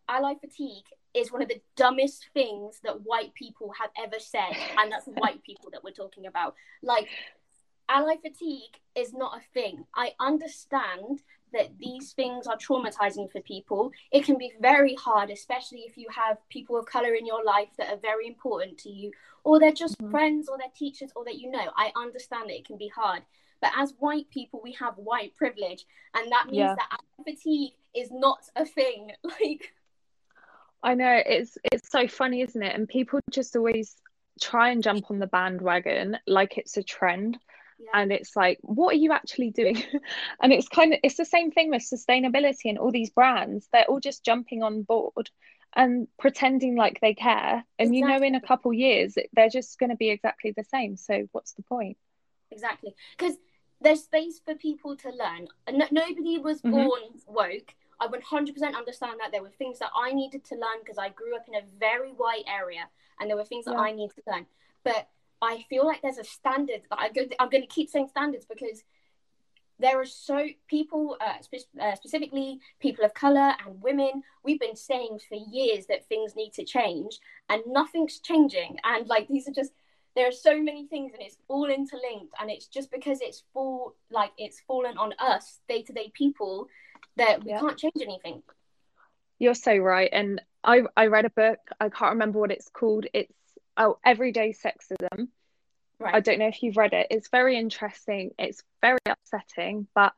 [0.09, 4.91] ally fatigue is one of the dumbest things that white people have ever said, and
[4.91, 6.55] that's white people that we're talking about.
[6.83, 7.09] Like,
[7.89, 9.85] ally fatigue is not a thing.
[9.95, 13.93] I understand that these things are traumatizing for people.
[14.13, 17.69] It can be very hard, especially if you have people of color in your life
[17.79, 19.13] that are very important to you,
[19.45, 20.11] or they're just mm-hmm.
[20.11, 21.71] friends, or they're teachers, or that you know.
[21.77, 23.23] I understand that it can be hard.
[23.61, 26.75] But as white people, we have white privilege, and that means yeah.
[26.75, 29.13] that fatigue is not a thing.
[29.23, 29.73] Like,
[30.83, 32.75] I know it's it's so funny, isn't it?
[32.75, 33.97] And people just always
[34.41, 37.39] try and jump on the bandwagon like it's a trend
[37.93, 39.83] and it's like what are you actually doing
[40.43, 43.85] and it's kind of it's the same thing with sustainability and all these brands they're
[43.85, 45.31] all just jumping on board
[45.77, 47.99] and pretending like they care and exactly.
[47.99, 51.27] you know in a couple years they're just going to be exactly the same so
[51.33, 51.97] what's the point
[52.51, 53.37] exactly because
[53.81, 56.73] there's space for people to learn no- nobody was mm-hmm.
[56.73, 60.99] born woke I 100% understand that there were things that I needed to learn because
[60.99, 62.89] I grew up in a very white area
[63.21, 63.77] and there were things that.
[63.77, 64.47] I needed to learn.
[64.83, 65.09] But
[65.41, 66.99] I feel like there's a standard that
[67.39, 68.83] I'm going to keep saying standards because
[69.79, 74.23] there are so people, uh, spe- uh, specifically people of color and women.
[74.45, 78.79] We've been saying for years that things need to change, and nothing's changing.
[78.85, 79.73] And like these are just
[80.15, 82.33] there are so many things, and it's all interlinked.
[82.41, 86.69] And it's just because it's fall like it's fallen on us, day to day people,
[87.17, 87.61] that we Yeah.
[87.61, 88.43] can't change anything.
[89.41, 90.09] You're so right.
[90.13, 91.59] And I I read a book.
[91.81, 93.07] I can't remember what it's called.
[93.13, 93.35] It's
[93.77, 95.29] oh, Everyday Sexism.
[96.03, 97.07] I don't know if you've read it.
[97.11, 98.31] It's very interesting.
[98.39, 100.13] It's very upsetting, but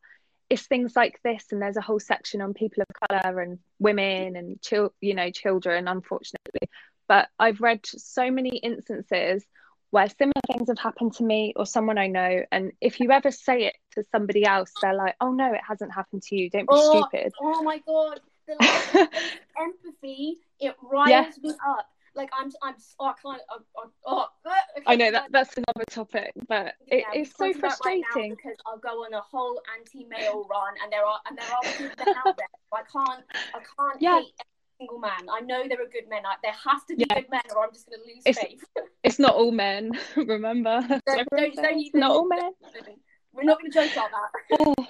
[0.48, 4.36] it's things like this, and there's a whole section on people of color and women
[4.36, 6.68] and chil- you know, children, unfortunately.
[7.08, 9.44] But I've read so many instances
[9.90, 13.30] where similar things have happened to me or someone I know, and if you ever
[13.30, 16.50] say it to somebody else, they're like, "Oh no, it hasn't happened to you.
[16.50, 19.08] Don't be Oh, stupid." oh my god, the
[19.60, 21.50] empathy it riles Yeah.
[21.50, 21.86] me up.
[22.16, 23.42] Like I'm, I'm, oh, I can't.
[23.50, 27.54] Oh, oh, okay, I know that that's another topic, but Yeah, we it's so that
[27.54, 28.30] right frustrating.
[28.34, 31.92] because I'll go on a whole anti-male run, and there are and there are good
[32.06, 32.46] men out there.
[32.72, 33.24] I can't,
[33.54, 34.20] I can't Yeah.
[34.20, 35.28] hate every single man.
[35.30, 36.52] I know there are good men out there.
[36.52, 37.20] has to be Yeah.
[37.20, 38.64] good men, or I'm just going to lose It's- faith.
[39.04, 40.80] It's not all men, remember?
[41.06, 42.50] Don't- don't- don't not all men.
[43.32, 44.56] We're not going to joke about that.
[44.60, 44.86] Oh,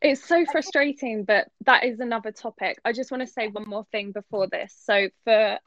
[0.00, 2.78] it's so frustrating, but that is another topic.
[2.84, 4.72] I just want to say one more thing before this.
[4.84, 5.58] So, for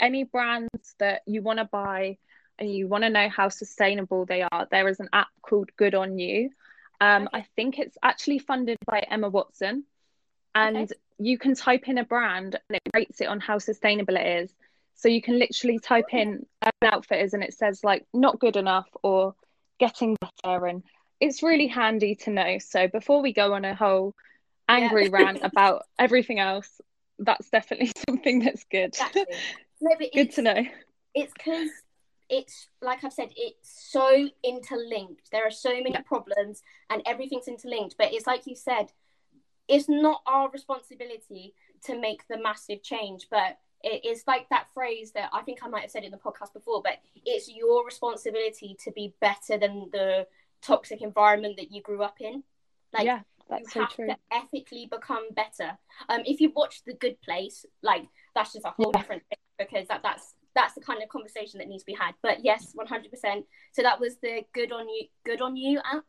[0.00, 2.18] any brands that you want to buy
[2.58, 5.94] and you want to know how sustainable they are, there is an app called Good
[5.94, 6.50] on You.
[7.00, 7.38] Um, Okay.
[7.38, 9.84] I think it's actually funded by Emma Watson,
[10.54, 10.94] and Okay.
[11.18, 14.54] you can type in a brand and it rates it on how sustainable it is.
[14.94, 18.88] So you can literally type in Urban Outfitters and it says like not good enough
[19.02, 19.34] or
[19.80, 20.84] getting better, and
[21.20, 22.58] it's really handy to know.
[22.58, 24.14] So before we go on a whole
[24.68, 26.80] angry rant about everything else,
[27.18, 28.94] that's definitely something that's good.
[28.94, 29.24] Exactly.
[29.84, 30.64] No, but good to know.
[31.14, 31.68] it's because
[32.30, 35.30] it's like I've said, it's so interlinked.
[35.30, 36.00] There are so many Yeah.
[36.00, 37.96] problems and everything's interlinked.
[37.98, 38.92] But it's like you said,
[39.68, 45.12] it's not our responsibility to make the massive change, but it is like that phrase
[45.12, 48.74] that I think I might have said in the podcast before, but it's your responsibility
[48.84, 50.26] to be better than the
[50.62, 52.42] toxic environment that you grew up in.
[52.94, 53.20] Like yeah,
[53.50, 54.06] you so have true.
[54.06, 55.76] to ethically become better.
[56.08, 59.00] Um, if you watch The Good Place, like that's just a whole Yeah.
[59.02, 62.14] different thing because that that's that's the kind of conversation that needs to be had.
[62.22, 63.46] But yes, one hundred percent.
[63.72, 66.04] So that was the Good on You Good on You app.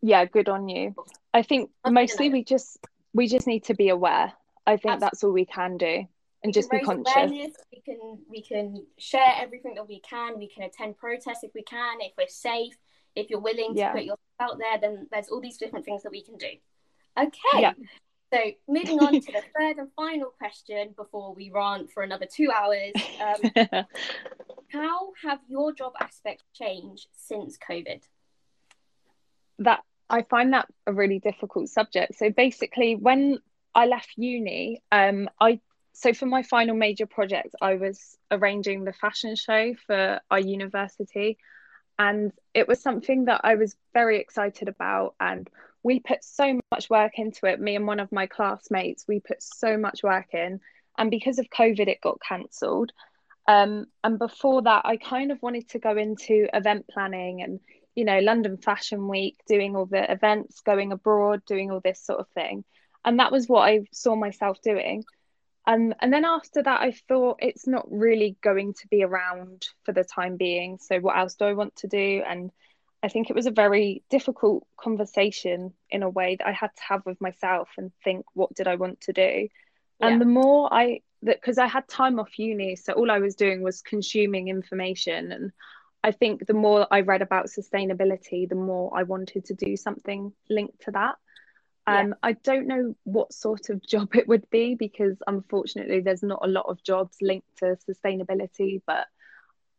[0.00, 0.94] Yeah, good on you.
[1.34, 2.78] I think mostly we just
[3.14, 4.32] we just need to be aware.
[4.66, 5.00] I think Absolutely.
[5.00, 6.06] that's all we can do
[6.44, 7.30] and We just be conscious.
[7.30, 10.38] We can we can share everything that we can.
[10.38, 11.98] We can attend protests if we can.
[12.00, 12.74] If we're safe,
[13.16, 13.92] if you're willing to Yeah.
[13.92, 16.50] put yourself out there, then there's all these different things that we can do.
[17.18, 17.60] Okay.
[17.60, 17.72] Yeah.
[18.32, 18.38] So
[18.68, 22.92] moving on to the third and final question before we rant for another two hours.
[23.20, 23.84] Um,
[24.72, 28.02] how have your job aspects changed since COVID?
[29.58, 32.14] that I find that a really difficult subject.
[32.16, 33.38] So basically, when
[33.74, 35.60] I left uni, um, I
[35.92, 41.38] so for my final major project, I was arranging the fashion show for our university,
[41.98, 45.14] and it was something that I was very excited about.
[45.18, 45.48] And
[45.88, 47.60] we put so much work into it.
[47.60, 50.60] Me and one of my classmates, we put so much work in,
[50.98, 52.92] and because of COVID, it got cancelled.
[53.46, 57.60] Um, and before that, I kind of wanted to go into event planning and
[57.98, 62.20] you know, London Fashion Week, doing all the events, going abroad, doing all this sort
[62.20, 62.62] of thing.
[63.04, 65.02] And that was what I saw myself doing.
[65.66, 69.90] Um, and then after that, I thought it's not really going to be around for
[69.90, 70.78] the time being.
[70.78, 72.22] So, what else do I want to do?
[72.24, 72.52] And
[73.02, 76.82] I think it was a very difficult conversation in a way that I had to
[76.88, 79.48] have with myself and think, what did I want to do?
[80.00, 83.34] And the more I, that because I had time off uni, so all I was
[83.34, 85.52] doing was consuming information and
[86.02, 90.32] I think the more I read about sustainability, the more I wanted to do something
[90.48, 91.16] linked to that.
[91.86, 96.40] Um, I don't know what sort of job it would be because unfortunately there's not
[96.42, 99.06] a lot of jobs linked to sustainability, but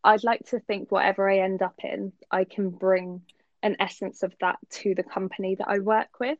[0.04, 3.22] I'd like to think whatever I end up in, I can bring
[3.62, 6.38] an essence of that to the company that I work with.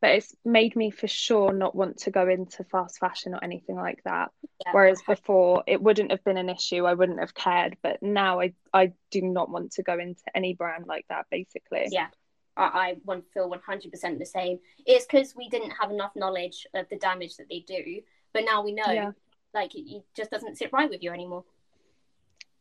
[0.00, 3.74] But it's made me for sure not want to go into fast fashion or anything
[3.74, 4.30] like that.
[4.64, 7.76] Yeah, Whereas before it wouldn't have been an issue, I wouldn't have cared.
[7.82, 11.86] But now I, I do not want to go into any brand like that, basically.
[11.90, 12.08] Yeah.
[12.56, 14.58] I, I want feel 100% the same.
[14.86, 18.00] It's because we didn't have enough knowledge of the damage that they do,
[18.32, 19.10] but now we know, Yeah.
[19.52, 21.44] like, it, it just doesn't sit right with you anymore.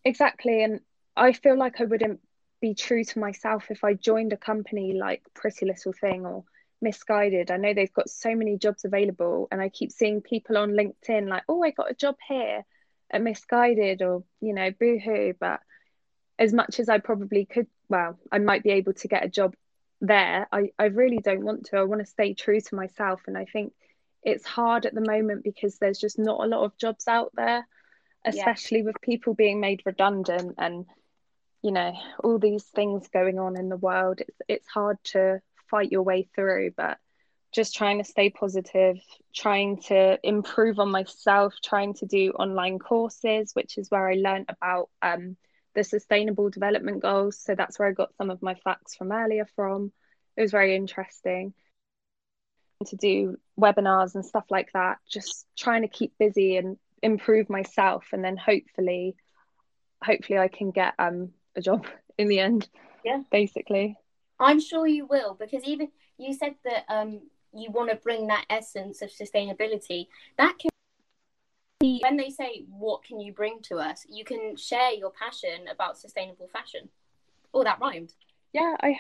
[0.06, 0.64] Exactly.
[0.64, 0.80] And
[1.16, 2.20] I feel like I wouldn't
[2.62, 6.44] be true to myself if I joined a company like Pretty Little Thing or
[6.84, 7.52] Missguided.
[7.52, 11.28] I know they've got so many jobs available, and I keep seeing people on LinkedIn
[11.28, 12.64] like, oh, I got a job here
[13.12, 15.34] at Missguided or, you know, Boohoo.
[15.40, 15.60] But
[16.40, 19.56] as much as I probably could, well, I might be able to get a job
[20.02, 20.48] there.
[20.52, 21.78] I, I really don't want to.
[21.78, 23.22] I want to stay true to myself.
[23.28, 23.74] And I think
[24.24, 27.68] it's hard at the moment because there's just not a lot of jobs out there,
[28.28, 28.86] especially yeah.
[28.86, 30.86] with people being made redundant and
[31.62, 34.22] you know all these things going on in the world.
[34.22, 36.98] It's it's hard to fight your way through, but
[37.54, 38.98] just trying to stay positive,
[39.34, 44.46] trying to improve on myself, trying to do online courses, which is where I learned
[44.50, 45.38] about um,
[45.74, 47.40] the sustainable development goals.
[47.40, 49.92] So that's where I got some of my facts from earlier from.
[50.36, 51.54] It was very interesting
[52.86, 58.06] to do webinars and stuff like that, just trying to keep busy and improve myself
[58.12, 59.16] and then hopefully
[60.04, 61.86] hopefully I can get um a job
[62.18, 62.70] in the end.
[63.04, 63.22] Yeah.
[63.32, 63.96] Basically.
[64.40, 67.22] I'm sure you will because even you said that um
[67.54, 70.08] you want to bring that essence of sustainability.
[70.38, 70.70] That can
[71.80, 75.68] be when they say what can you bring to us you can share your passion
[75.72, 76.90] about sustainable fashion
[77.54, 78.14] oh that rhymed
[78.54, 79.00] yeah i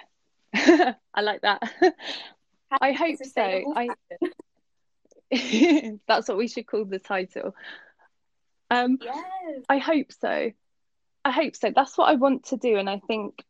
[1.14, 1.62] i like that
[2.82, 3.90] i hope so i
[6.08, 7.54] that's what we should call the title
[8.70, 9.64] um yes.
[9.70, 10.52] i hope so
[11.26, 13.44] i hope so that's what i want to do and i think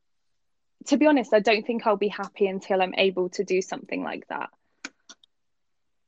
[0.85, 4.03] to be honest i don't think i'll be happy until i'm able to do something
[4.03, 4.49] like that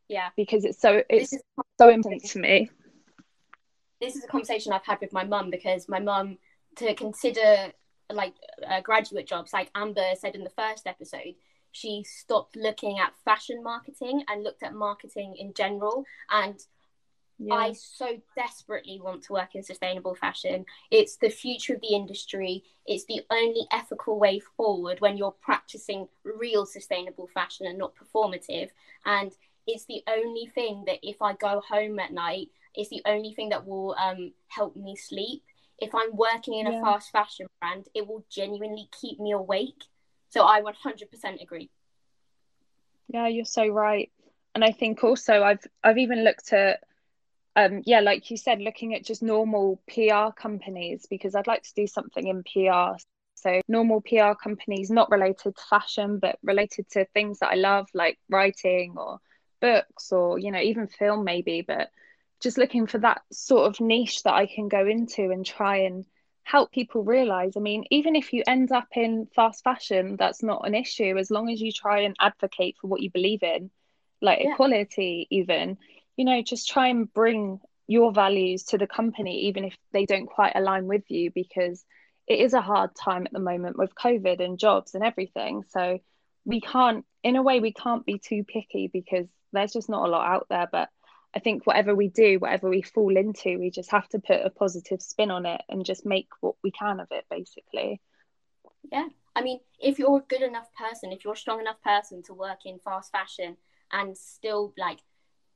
[0.07, 1.33] yeah because it's so it's
[1.79, 2.69] so important to me
[3.99, 6.37] this is a conversation I've had with my mum because my mum
[6.77, 7.73] to consider
[8.11, 8.33] like
[8.67, 11.35] uh, graduate jobs, like Amber said in the first episode,
[11.71, 16.05] she stopped looking at fashion marketing and looked at marketing in general.
[16.29, 16.59] And
[17.39, 17.53] yeah.
[17.53, 20.65] I so desperately want to work in sustainable fashion.
[20.91, 22.63] It's the future of the industry.
[22.85, 28.69] It's the only ethical way forward when you're practicing real sustainable fashion and not performative.
[29.05, 29.31] And
[29.65, 33.49] it's the only thing that if I go home at night it's the only thing
[33.49, 35.43] that will um, help me sleep.
[35.79, 36.79] If I'm working in yeah.
[36.79, 39.83] a fast fashion brand, it will genuinely keep me awake.
[40.29, 41.69] So I 100% agree.
[43.07, 44.11] Yeah, you're so right.
[44.53, 46.83] And I think also I've I've even looked at
[47.65, 51.73] um yeah, like you said, looking at just normal PR companies because I'd like to
[51.75, 52.97] do something in PR.
[53.35, 57.87] So normal PR companies not related to fashion but related to things that I love
[57.93, 59.19] like writing or
[59.61, 61.89] books or you know even film maybe but
[62.41, 66.05] just looking for that sort of niche that I can go into and try and
[66.43, 67.53] help people realize.
[67.55, 71.29] I mean, even if you end up in fast fashion, that's not an issue as
[71.29, 73.69] long as you try and advocate for what you believe in,
[74.21, 74.53] like yeah.
[74.53, 75.77] equality, even,
[76.19, 80.25] you know, just try and bring your values to the company, even if they don't
[80.25, 81.85] quite align with you, because
[82.27, 85.63] it is a hard time at the moment with COVID and jobs and everything.
[85.69, 85.99] So
[86.43, 90.11] we can't, in a way, we can't be too picky because there's just not a
[90.11, 90.67] lot out there.
[90.69, 90.89] But
[91.33, 94.49] I think whatever we do, whatever we fall into, we just have to put a
[94.49, 98.01] positive spin on it and just make what we can of it, basically.
[98.91, 99.07] Yeah.
[99.37, 102.33] I mean, if you're a good enough person, if you're a strong enough person to
[102.33, 103.55] work in fast fashion
[103.89, 104.99] and still like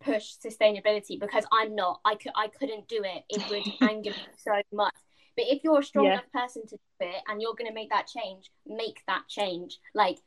[0.03, 3.23] push sustainability, because I'm not, I, could, I couldn't do it.
[3.29, 4.95] It would anger me so much.
[5.35, 6.13] But if you're a strong yeah.
[6.13, 9.79] enough person to do it and you're going to make that change, make that change.
[9.95, 10.19] Like,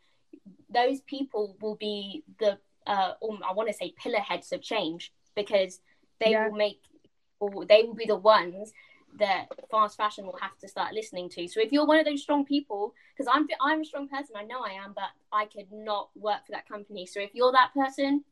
[0.72, 5.81] those people will be the, uh, I want to say, pillar heads of change because
[6.20, 6.49] they yeah.
[6.49, 6.81] will make
[7.39, 8.72] or they will be the ones
[9.18, 11.49] that fast fashion will have to start listening to.
[11.49, 14.45] So if you're one of those strong people, because I'm I'm a strong person, I
[14.45, 17.07] know I am, but I could not work for that company.
[17.07, 18.24] So if you're that person,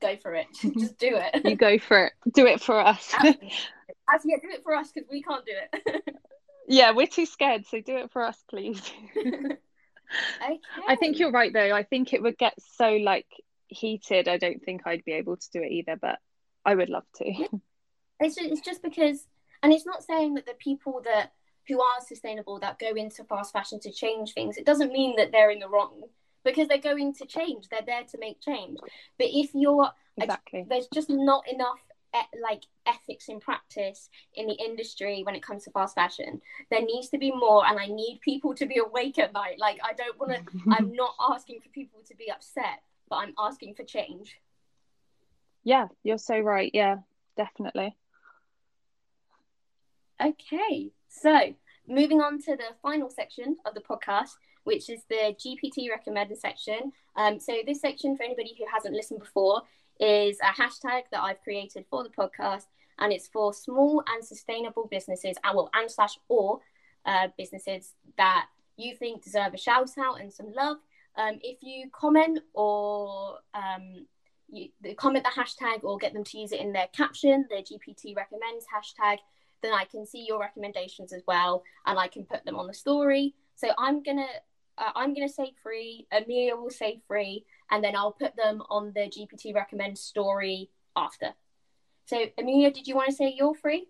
[0.00, 0.46] go for it.
[0.78, 1.44] Just do it.
[1.44, 2.12] you go for it.
[2.32, 3.14] Do it for us.
[3.22, 3.34] As
[4.24, 6.04] yeah, do it for us because we can't do it.
[6.68, 7.66] yeah, we're too scared.
[7.66, 8.82] So do it for us, please.
[9.16, 10.58] okay.
[10.88, 11.74] I think you're right though.
[11.74, 13.26] I think it would get so like
[13.68, 14.28] heated.
[14.28, 15.96] I don't think I'd be able to do it either.
[15.96, 16.18] But
[16.64, 17.48] I would love to.
[18.22, 19.26] It's just, it's just because,
[19.62, 21.32] and it's not saying that the people that
[21.68, 25.30] who are sustainable that go into fast fashion to change things, it doesn't mean that
[25.30, 26.02] they're in the wrong
[26.44, 27.68] because they're going to change.
[27.68, 28.78] They're there to make change.
[29.18, 31.80] But if you're exactly, there's just not enough
[32.42, 37.08] like ethics in practice in the industry when it comes to fast fashion there needs
[37.08, 40.18] to be more and i need people to be awake at night like i don't
[40.18, 44.40] want to i'm not asking for people to be upset but i'm asking for change
[45.62, 46.70] yeah, you're so right.
[46.72, 46.96] Yeah,
[47.36, 47.96] definitely.
[50.22, 51.54] Okay, so
[51.88, 54.30] moving on to the final section of the podcast,
[54.64, 56.92] which is the GPT recommended section.
[57.16, 59.62] Um, so this section, for anybody who hasn't listened before,
[59.98, 62.66] is a hashtag that I've created for the podcast,
[62.98, 66.60] and it's for small and sustainable businesses, and uh, well, and slash or
[67.06, 68.46] uh, businesses that
[68.76, 70.78] you think deserve a shout out and some love.
[71.16, 74.06] Um, if you comment or um,
[74.48, 78.16] you, comment the hashtag or get them to use it in their caption, the GPT
[78.16, 79.18] recommends hashtag,
[79.62, 82.74] then I can see your recommendations as well and I can put them on the
[82.74, 83.34] story.
[83.54, 84.26] So I'm gonna
[84.80, 86.06] uh, I'm going to say free.
[86.10, 91.34] Amelia will say free, and then I'll put them on the GPT recommend story after.
[92.06, 93.86] So, Amelia, did you want to say you're free?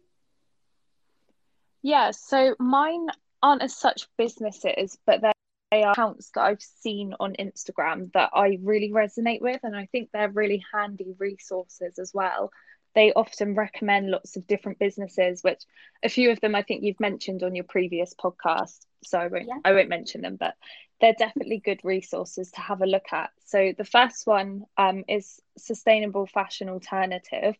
[1.83, 3.07] Yeah, so mine
[3.43, 8.59] aren't as such businesses, but they are accounts that I've seen on Instagram that I
[8.63, 12.51] really resonate with, and I think they're really handy resources as well.
[12.95, 15.63] They often recommend lots of different businesses, which
[16.03, 18.81] a few of them I think you've mentioned on your previous podcast.
[19.03, 19.59] So I won't, yeah.
[19.65, 20.55] I won't mention them, but
[21.01, 23.31] they're definitely good resources to have a look at.
[23.47, 27.57] So the first one um, is Sustainable Fashion Alternative.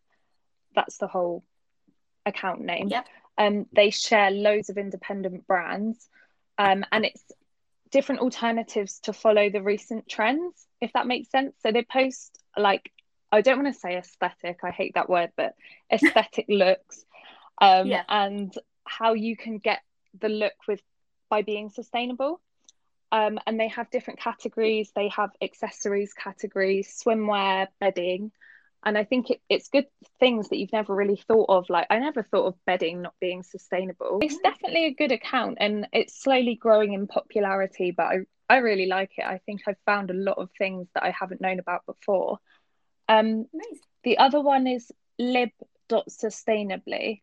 [0.75, 1.45] That's the whole
[2.27, 2.89] account name.
[2.89, 3.07] Yep.
[3.39, 6.09] Um, they share loads of independent brands,
[6.59, 7.23] um, and it's
[7.91, 11.55] different alternatives to follow the recent trends, if that makes sense.
[11.63, 12.93] So they post like
[13.33, 15.55] I don't want to say aesthetic, I hate that word, but
[15.93, 17.05] aesthetic looks,
[17.61, 18.03] um, yeah.
[18.09, 18.53] and
[18.85, 19.81] how you can get
[20.19, 20.81] the look with
[21.31, 22.41] by being sustainable.
[23.13, 24.93] Um, and they have different categories.
[24.95, 28.31] They have accessories categories, swimwear, bedding,
[28.85, 29.87] and I think it, it's good
[30.19, 31.69] things that you've never really thought of.
[31.69, 34.21] Like I never thought of bedding not being sustainable.
[34.23, 37.91] It's definitely a good account, and it's slowly growing in popularity.
[37.91, 38.19] But I
[38.49, 39.25] I really like it.
[39.25, 42.39] I think I've found a lot of things that I haven't known about before.
[43.09, 43.81] Um, nice.
[44.05, 47.23] The other one is lib.sustainably.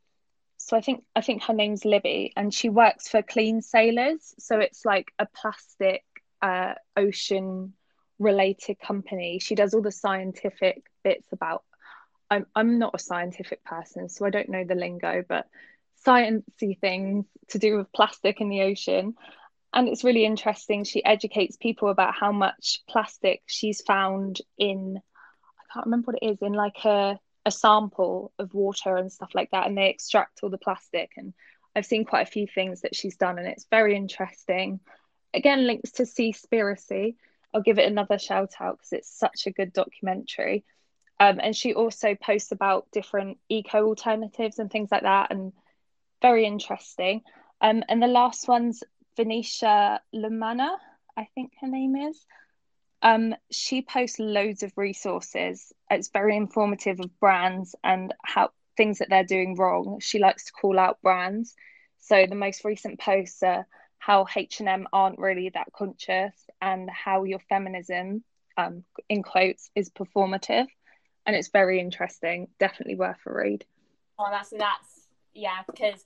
[0.57, 4.33] So I think I think her name's Libby, and she works for Clean Sailors.
[4.39, 6.03] So it's like a plastic
[6.41, 7.73] uh, ocean
[8.19, 9.39] related company.
[9.39, 11.63] She does all the scientific bits about.
[12.29, 15.47] I'm I'm not a scientific person, so I don't know the lingo, but
[16.05, 19.15] sciencey things to do with plastic in the ocean.
[19.73, 20.83] And it's really interesting.
[20.83, 26.25] She educates people about how much plastic she's found in I can't remember what it
[26.25, 30.41] is, in like a a sample of water and stuff like that, and they extract
[30.43, 31.13] all the plastic.
[31.15, 31.33] And
[31.73, 34.81] I've seen quite a few things that she's done, and it's very interesting.
[35.33, 37.15] Again, links to Seaspiracy.
[37.53, 40.65] I'll give it another shout out because it's such a good documentary.
[41.21, 45.53] Um, and she also posts about different eco alternatives and things like that, and
[46.21, 47.21] very interesting.
[47.61, 48.83] Um, and the last one's
[49.15, 50.75] Venetia La Manna,
[51.15, 52.25] I think her name is.
[53.01, 55.71] Um, she posts loads of resources.
[55.89, 59.99] It's very informative of brands and how things that they're doing wrong.
[60.01, 61.55] She likes to call out brands.
[61.99, 63.65] So the most recent posts are
[63.99, 68.23] how H&M aren't really that conscious and how your feminism,
[68.57, 70.67] um, in quotes, is performative.
[71.25, 72.47] And it's very interesting.
[72.59, 73.65] Definitely worth a read.
[74.19, 76.05] Oh, that's that's yeah, because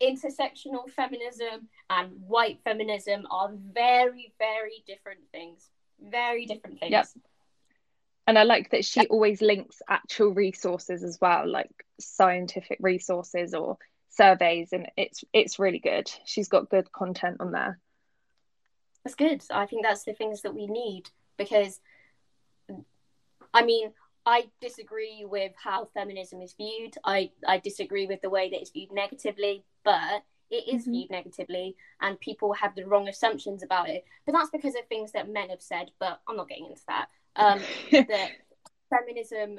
[0.00, 5.68] intersectional feminism and white feminism are very, very different things
[6.10, 6.92] very different things.
[6.92, 7.06] Yep.
[8.26, 11.70] And I like that she always links actual resources as well, like
[12.00, 13.78] scientific resources or
[14.10, 16.10] surveys, and it's it's really good.
[16.24, 17.80] She's got good content on there.
[19.04, 19.42] That's good.
[19.50, 21.80] I think that's the things that we need because,
[23.52, 23.92] I mean,
[24.24, 26.94] I disagree with how feminism is viewed.
[27.04, 30.92] I, I disagree with the way that it's viewed negatively, but it is mm-hmm.
[30.92, 34.04] viewed negatively and people have the wrong assumptions about it.
[34.24, 37.08] But that's because of things that men have said, but I'm not getting into that.
[37.36, 37.60] Um,
[37.92, 38.30] that
[38.90, 39.58] feminism,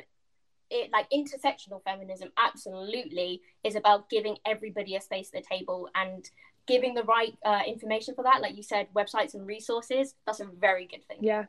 [0.69, 6.29] it like intersectional feminism, absolutely is about giving everybody a space at the table and
[6.67, 8.41] giving the right uh, information for that.
[8.41, 10.15] Like you said, websites and resources.
[10.25, 11.17] That's a very good thing.
[11.21, 11.45] Yeah.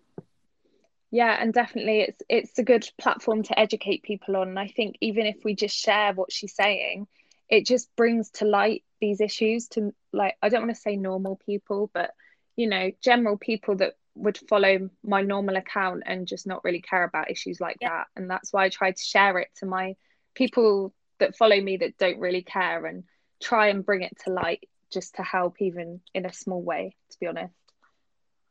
[1.11, 4.49] Yeah, and definitely it's it's a good platform to educate people on.
[4.49, 7.07] And I think even if we just share what she's saying,
[7.49, 11.37] it just brings to light these issues to like I don't want to say normal
[11.47, 12.11] people, but
[12.57, 17.05] you know, general people that would follow my normal account and just not really care
[17.05, 17.91] about issues like yeah.
[17.91, 18.07] that.
[18.17, 19.97] And that's why I try to share it to my
[20.35, 23.05] people that follow me that don't really care and
[23.41, 27.19] try and bring it to light just to help even in a small way, to
[27.19, 27.55] be honest.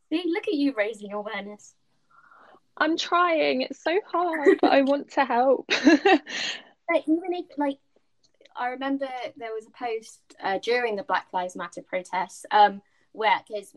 [0.09, 1.74] See, look at you raising awareness.
[2.78, 3.61] I'm trying.
[3.61, 5.66] It's so hard, but I want to help.
[5.68, 7.78] but even if like
[8.55, 9.07] I remember
[9.38, 13.74] there was a post uh, during the Black Lives Matter protests um, where, because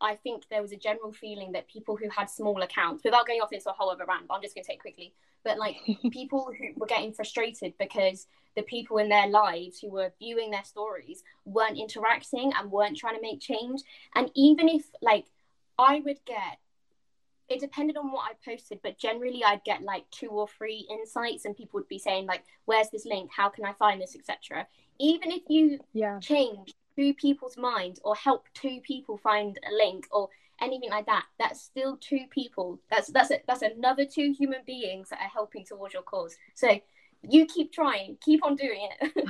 [0.00, 3.40] I think there was a general feeling that people who had small accounts, without going
[3.40, 5.12] off into a whole other rant, but I'm just going to take quickly,
[5.44, 5.76] but like
[6.10, 8.26] people who were getting frustrated because
[8.56, 13.16] the people in their lives who were viewing their stories weren't interacting and weren't trying
[13.16, 13.82] to make change.
[14.14, 15.26] And even if like
[15.78, 16.58] I would get
[17.48, 21.44] it depended on what I posted, but generally I'd get like two or three insights,
[21.44, 23.30] and people would be saying like, "Where's this link?
[23.34, 24.66] How can I find this?" etc.
[25.00, 26.20] Even if you yeah.
[26.20, 30.28] change two people's mind or help two people find a link or
[30.60, 32.78] anything like that, that's still two people.
[32.90, 36.36] That's that's a, that's another two human beings that are helping towards your cause.
[36.54, 36.78] So
[37.22, 39.24] you keep trying, keep on doing it.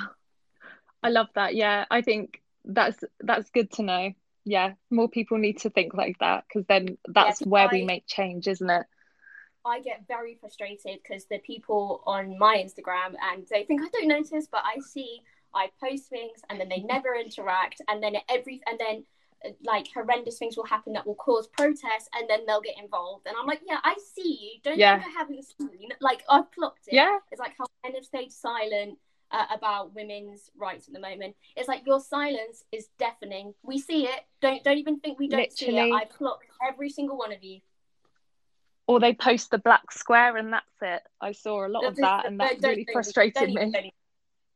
[1.03, 1.55] I love that.
[1.55, 4.12] Yeah, I think that's that's good to know.
[4.45, 8.07] yeah, more people need to think like that because then that's where I- we make
[8.07, 8.87] change, isn't it?
[9.62, 14.09] I get very frustrated because the people on my Instagram and they think I don't
[14.09, 15.21] notice, but I see
[15.55, 19.05] I post things and then they never interact, and then every and then
[19.44, 23.26] uh, like horrendous things will happen that will cause protests, and then they'll get involved.
[23.26, 24.61] And I'm like, yeah, I see you.
[24.62, 24.98] Don't Yeah.
[24.98, 25.88] think I haven't seen.
[26.01, 26.94] Like I've clocked it.
[26.94, 28.98] Yeah, It's like how men have stayed silent
[29.30, 31.36] uh, about women's rights at the moment.
[31.57, 33.55] It's like your silence is deafening.
[33.62, 34.20] We see it.
[34.42, 35.90] Don't don't even think we don't see Literally.
[35.90, 35.94] it.
[35.94, 37.61] I've clocked every single one of you.
[38.86, 41.03] or they post the black square and that's it.
[41.20, 43.92] I saw a lot of that, and that really frustrated me.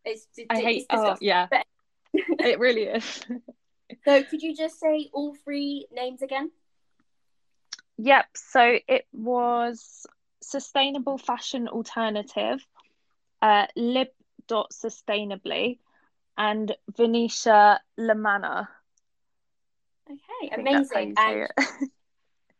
[0.05, 0.77] It's, I hate.
[0.79, 1.67] it's Oh, yeah, But-
[2.13, 3.23] it really is.
[4.05, 6.51] So could you just say all three names again?
[7.99, 8.27] Yep.
[8.35, 10.07] So it was
[10.43, 12.67] sustainable fashion alternative,
[13.41, 14.09] uh, lib
[14.49, 15.79] dot sustainably,
[16.37, 18.69] and Venetia La Manna.
[20.11, 21.15] Okay, I think that's how amazing.
[21.17, 21.49] And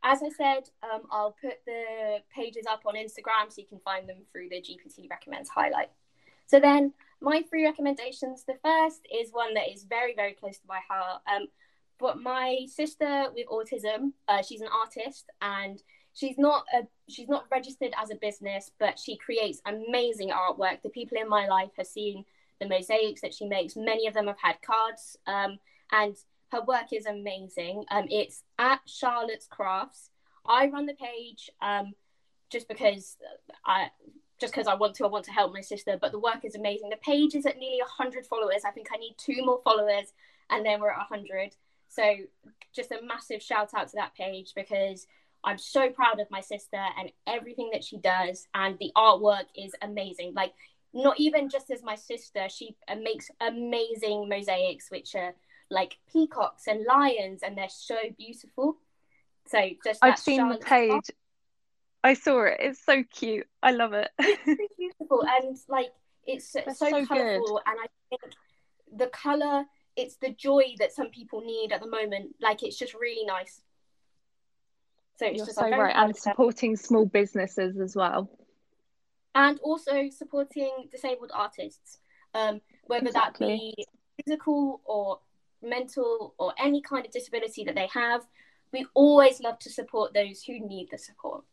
[0.03, 4.09] as I said, um, I'll put the pages up on Instagram so you can find
[4.09, 5.91] them through the GPT recommends highlight.
[6.47, 6.93] So then,
[7.25, 8.45] my three recommendations.
[8.45, 11.23] The first is one that is very, very close to my heart.
[11.33, 11.49] Um,
[11.99, 17.47] but my sister with autism, uh, she's an artist and she's not a she's not
[17.51, 20.83] registered as a business, but she creates amazing artwork.
[20.83, 22.25] The people in my life have seen
[22.61, 23.77] the mosaics that she makes.
[23.77, 25.59] Many of them have had cards, um,
[25.93, 26.17] and
[26.53, 27.85] her work is amazing.
[27.91, 30.11] Um, it's at Charlotte's Crafts.
[30.47, 31.93] I run the page um,
[32.51, 33.17] just because
[33.67, 33.89] I
[34.45, 35.05] just because I want to.
[35.05, 36.91] I want to help my sister, but the work is amazing.
[36.91, 38.63] The page is at nearly hundred followers.
[38.67, 40.13] I think I need two more followers,
[40.51, 41.57] and then we're at hundred.
[41.89, 42.03] So
[42.75, 45.07] just a massive shout out to that page because
[45.45, 49.73] I'm so proud of my sister and everything that she does, and the artwork is
[49.81, 50.35] amazing.
[50.35, 50.53] Like
[50.93, 55.35] not even just as my sister, she uh, makes amazing mosaics, which are
[55.71, 58.77] like peacocks and lions, and they're so beautiful.
[59.47, 61.11] So just I've seen the page.
[62.05, 62.59] I saw it.
[62.61, 63.47] It's so cute.
[63.63, 64.11] I love it.
[64.19, 65.89] it's beautiful and like
[66.27, 68.23] it's so, That's so so colourful and I think
[68.97, 69.65] the colour
[69.97, 73.63] it's the joy that some people need at the moment like it's just really nice
[75.17, 75.95] so it's You're just so I'm right.
[75.97, 78.29] And of supporting small businesses as well.
[79.35, 81.99] and also supporting disabled artists
[82.35, 83.47] um, whether Exactly.
[83.47, 83.87] that be
[84.25, 85.21] physical or
[85.63, 88.27] mental or any kind of disability that they have
[88.73, 91.45] we always love to support those who need the support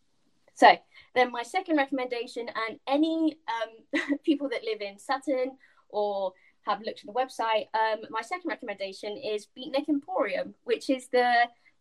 [0.54, 0.76] so
[1.16, 5.58] then my second recommendation and any um, people that live in sutton
[5.90, 11.08] or have looked at the website um, my second recommendation is beatnik emporium which is
[11.10, 11.34] the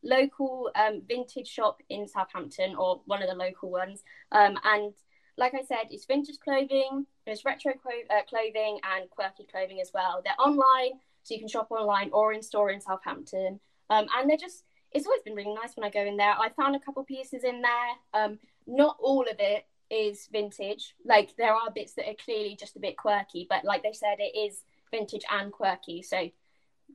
[0.03, 4.03] local um, vintage shop in southampton or one of the local ones
[4.33, 4.95] um, and
[5.41, 9.91] like I said, it's vintage clothing, there's retro clo- uh, clothing, and quirky clothing as
[9.93, 10.21] well.
[10.23, 13.59] They're online, so you can shop online or in store in Southampton.
[13.89, 16.33] Um, and they're just, it's always been really nice when I go in there.
[16.33, 18.23] I found a couple pieces in there.
[18.23, 20.95] Um, not all of it is vintage.
[21.05, 24.17] Like, there are bits that are clearly just a bit quirky, but like they said,
[24.19, 26.03] it is vintage and quirky.
[26.03, 26.31] So,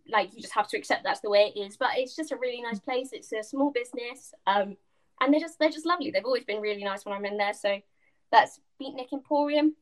[0.09, 1.77] like, you just have to accept that's the way it is.
[1.77, 3.09] But it's just a really nice place.
[3.13, 4.33] It's a small business.
[4.45, 4.75] Um,
[5.21, 6.11] and they're just they're just lovely.
[6.11, 7.53] They've always been really nice when I'm in there.
[7.53, 7.79] So
[8.31, 9.75] that's Beatnik Emporium.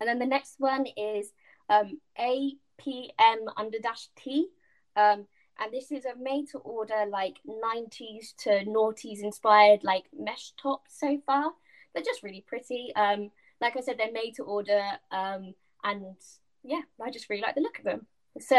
[0.00, 1.32] And then the next one is
[1.68, 4.48] um, APM under dash T.
[4.96, 5.26] Um,
[5.62, 10.98] and this is a made to order like 90s to noughties inspired like mesh tops
[10.98, 11.52] so far.
[11.94, 12.92] They're just really pretty.
[12.96, 14.82] Um, like I said, they're made to order.
[15.10, 15.54] Um,
[15.84, 16.16] and
[16.64, 18.06] yeah, I just really like the look of them.
[18.40, 18.58] So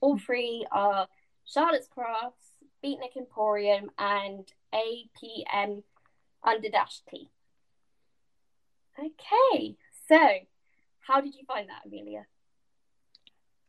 [0.00, 1.08] all three are
[1.46, 2.48] Charlotte's Crafts,
[2.84, 5.82] Beatnik Emporium, and APM
[6.44, 7.30] under dash T.
[8.98, 9.76] Okay,
[10.08, 10.18] so
[11.00, 12.26] how did you find that, Amelia?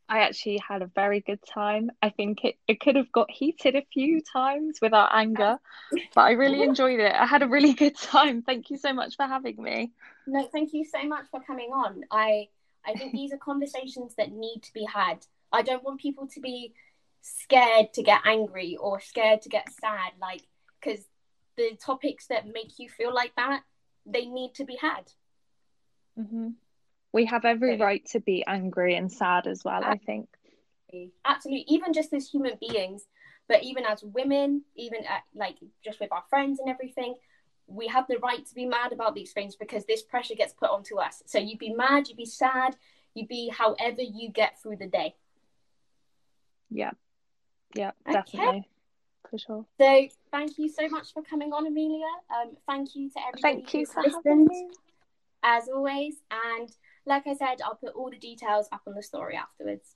[0.08, 1.90] I actually had a very good time.
[2.02, 5.58] I think it, it could have got heated a few times with our anger,
[6.14, 7.12] but I really enjoyed it.
[7.14, 8.42] I had a really good time.
[8.42, 9.92] Thank you so much for having me.
[10.26, 12.04] No, thank you so much for coming on.
[12.10, 12.48] I
[12.86, 15.24] I think these are conversations that need to be had.
[15.50, 16.74] I don't want people to be
[17.22, 20.42] scared to get angry or scared to get sad, like
[20.80, 21.04] because
[21.56, 23.62] the topics that make you feel like that
[24.04, 25.12] they need to be had.
[26.16, 26.50] hmm
[27.14, 30.26] We have every right to be angry and sad as well, I think.
[31.24, 33.04] Absolutely, even just as human beings,
[33.48, 35.54] but even as women, even at, like
[35.84, 37.14] just with our friends and everything,
[37.68, 40.70] we have the right to be mad about these things because this pressure gets put
[40.70, 41.22] onto us.
[41.26, 42.74] So you'd be mad, you'd be sad,
[43.14, 45.14] you'd be however you get through the day.
[46.68, 46.90] Yeah.
[47.76, 48.14] Yeah, Okay.
[48.24, 48.68] definitely.
[49.30, 49.66] For sure.
[49.80, 52.10] So thank you so much for coming on, Amelia.
[52.28, 54.50] Um, thank you to everybody Thank you who's for listened,
[55.44, 56.16] as always.
[56.30, 56.68] And
[57.06, 59.93] like I said, I'll put all the details up on the story afterwards.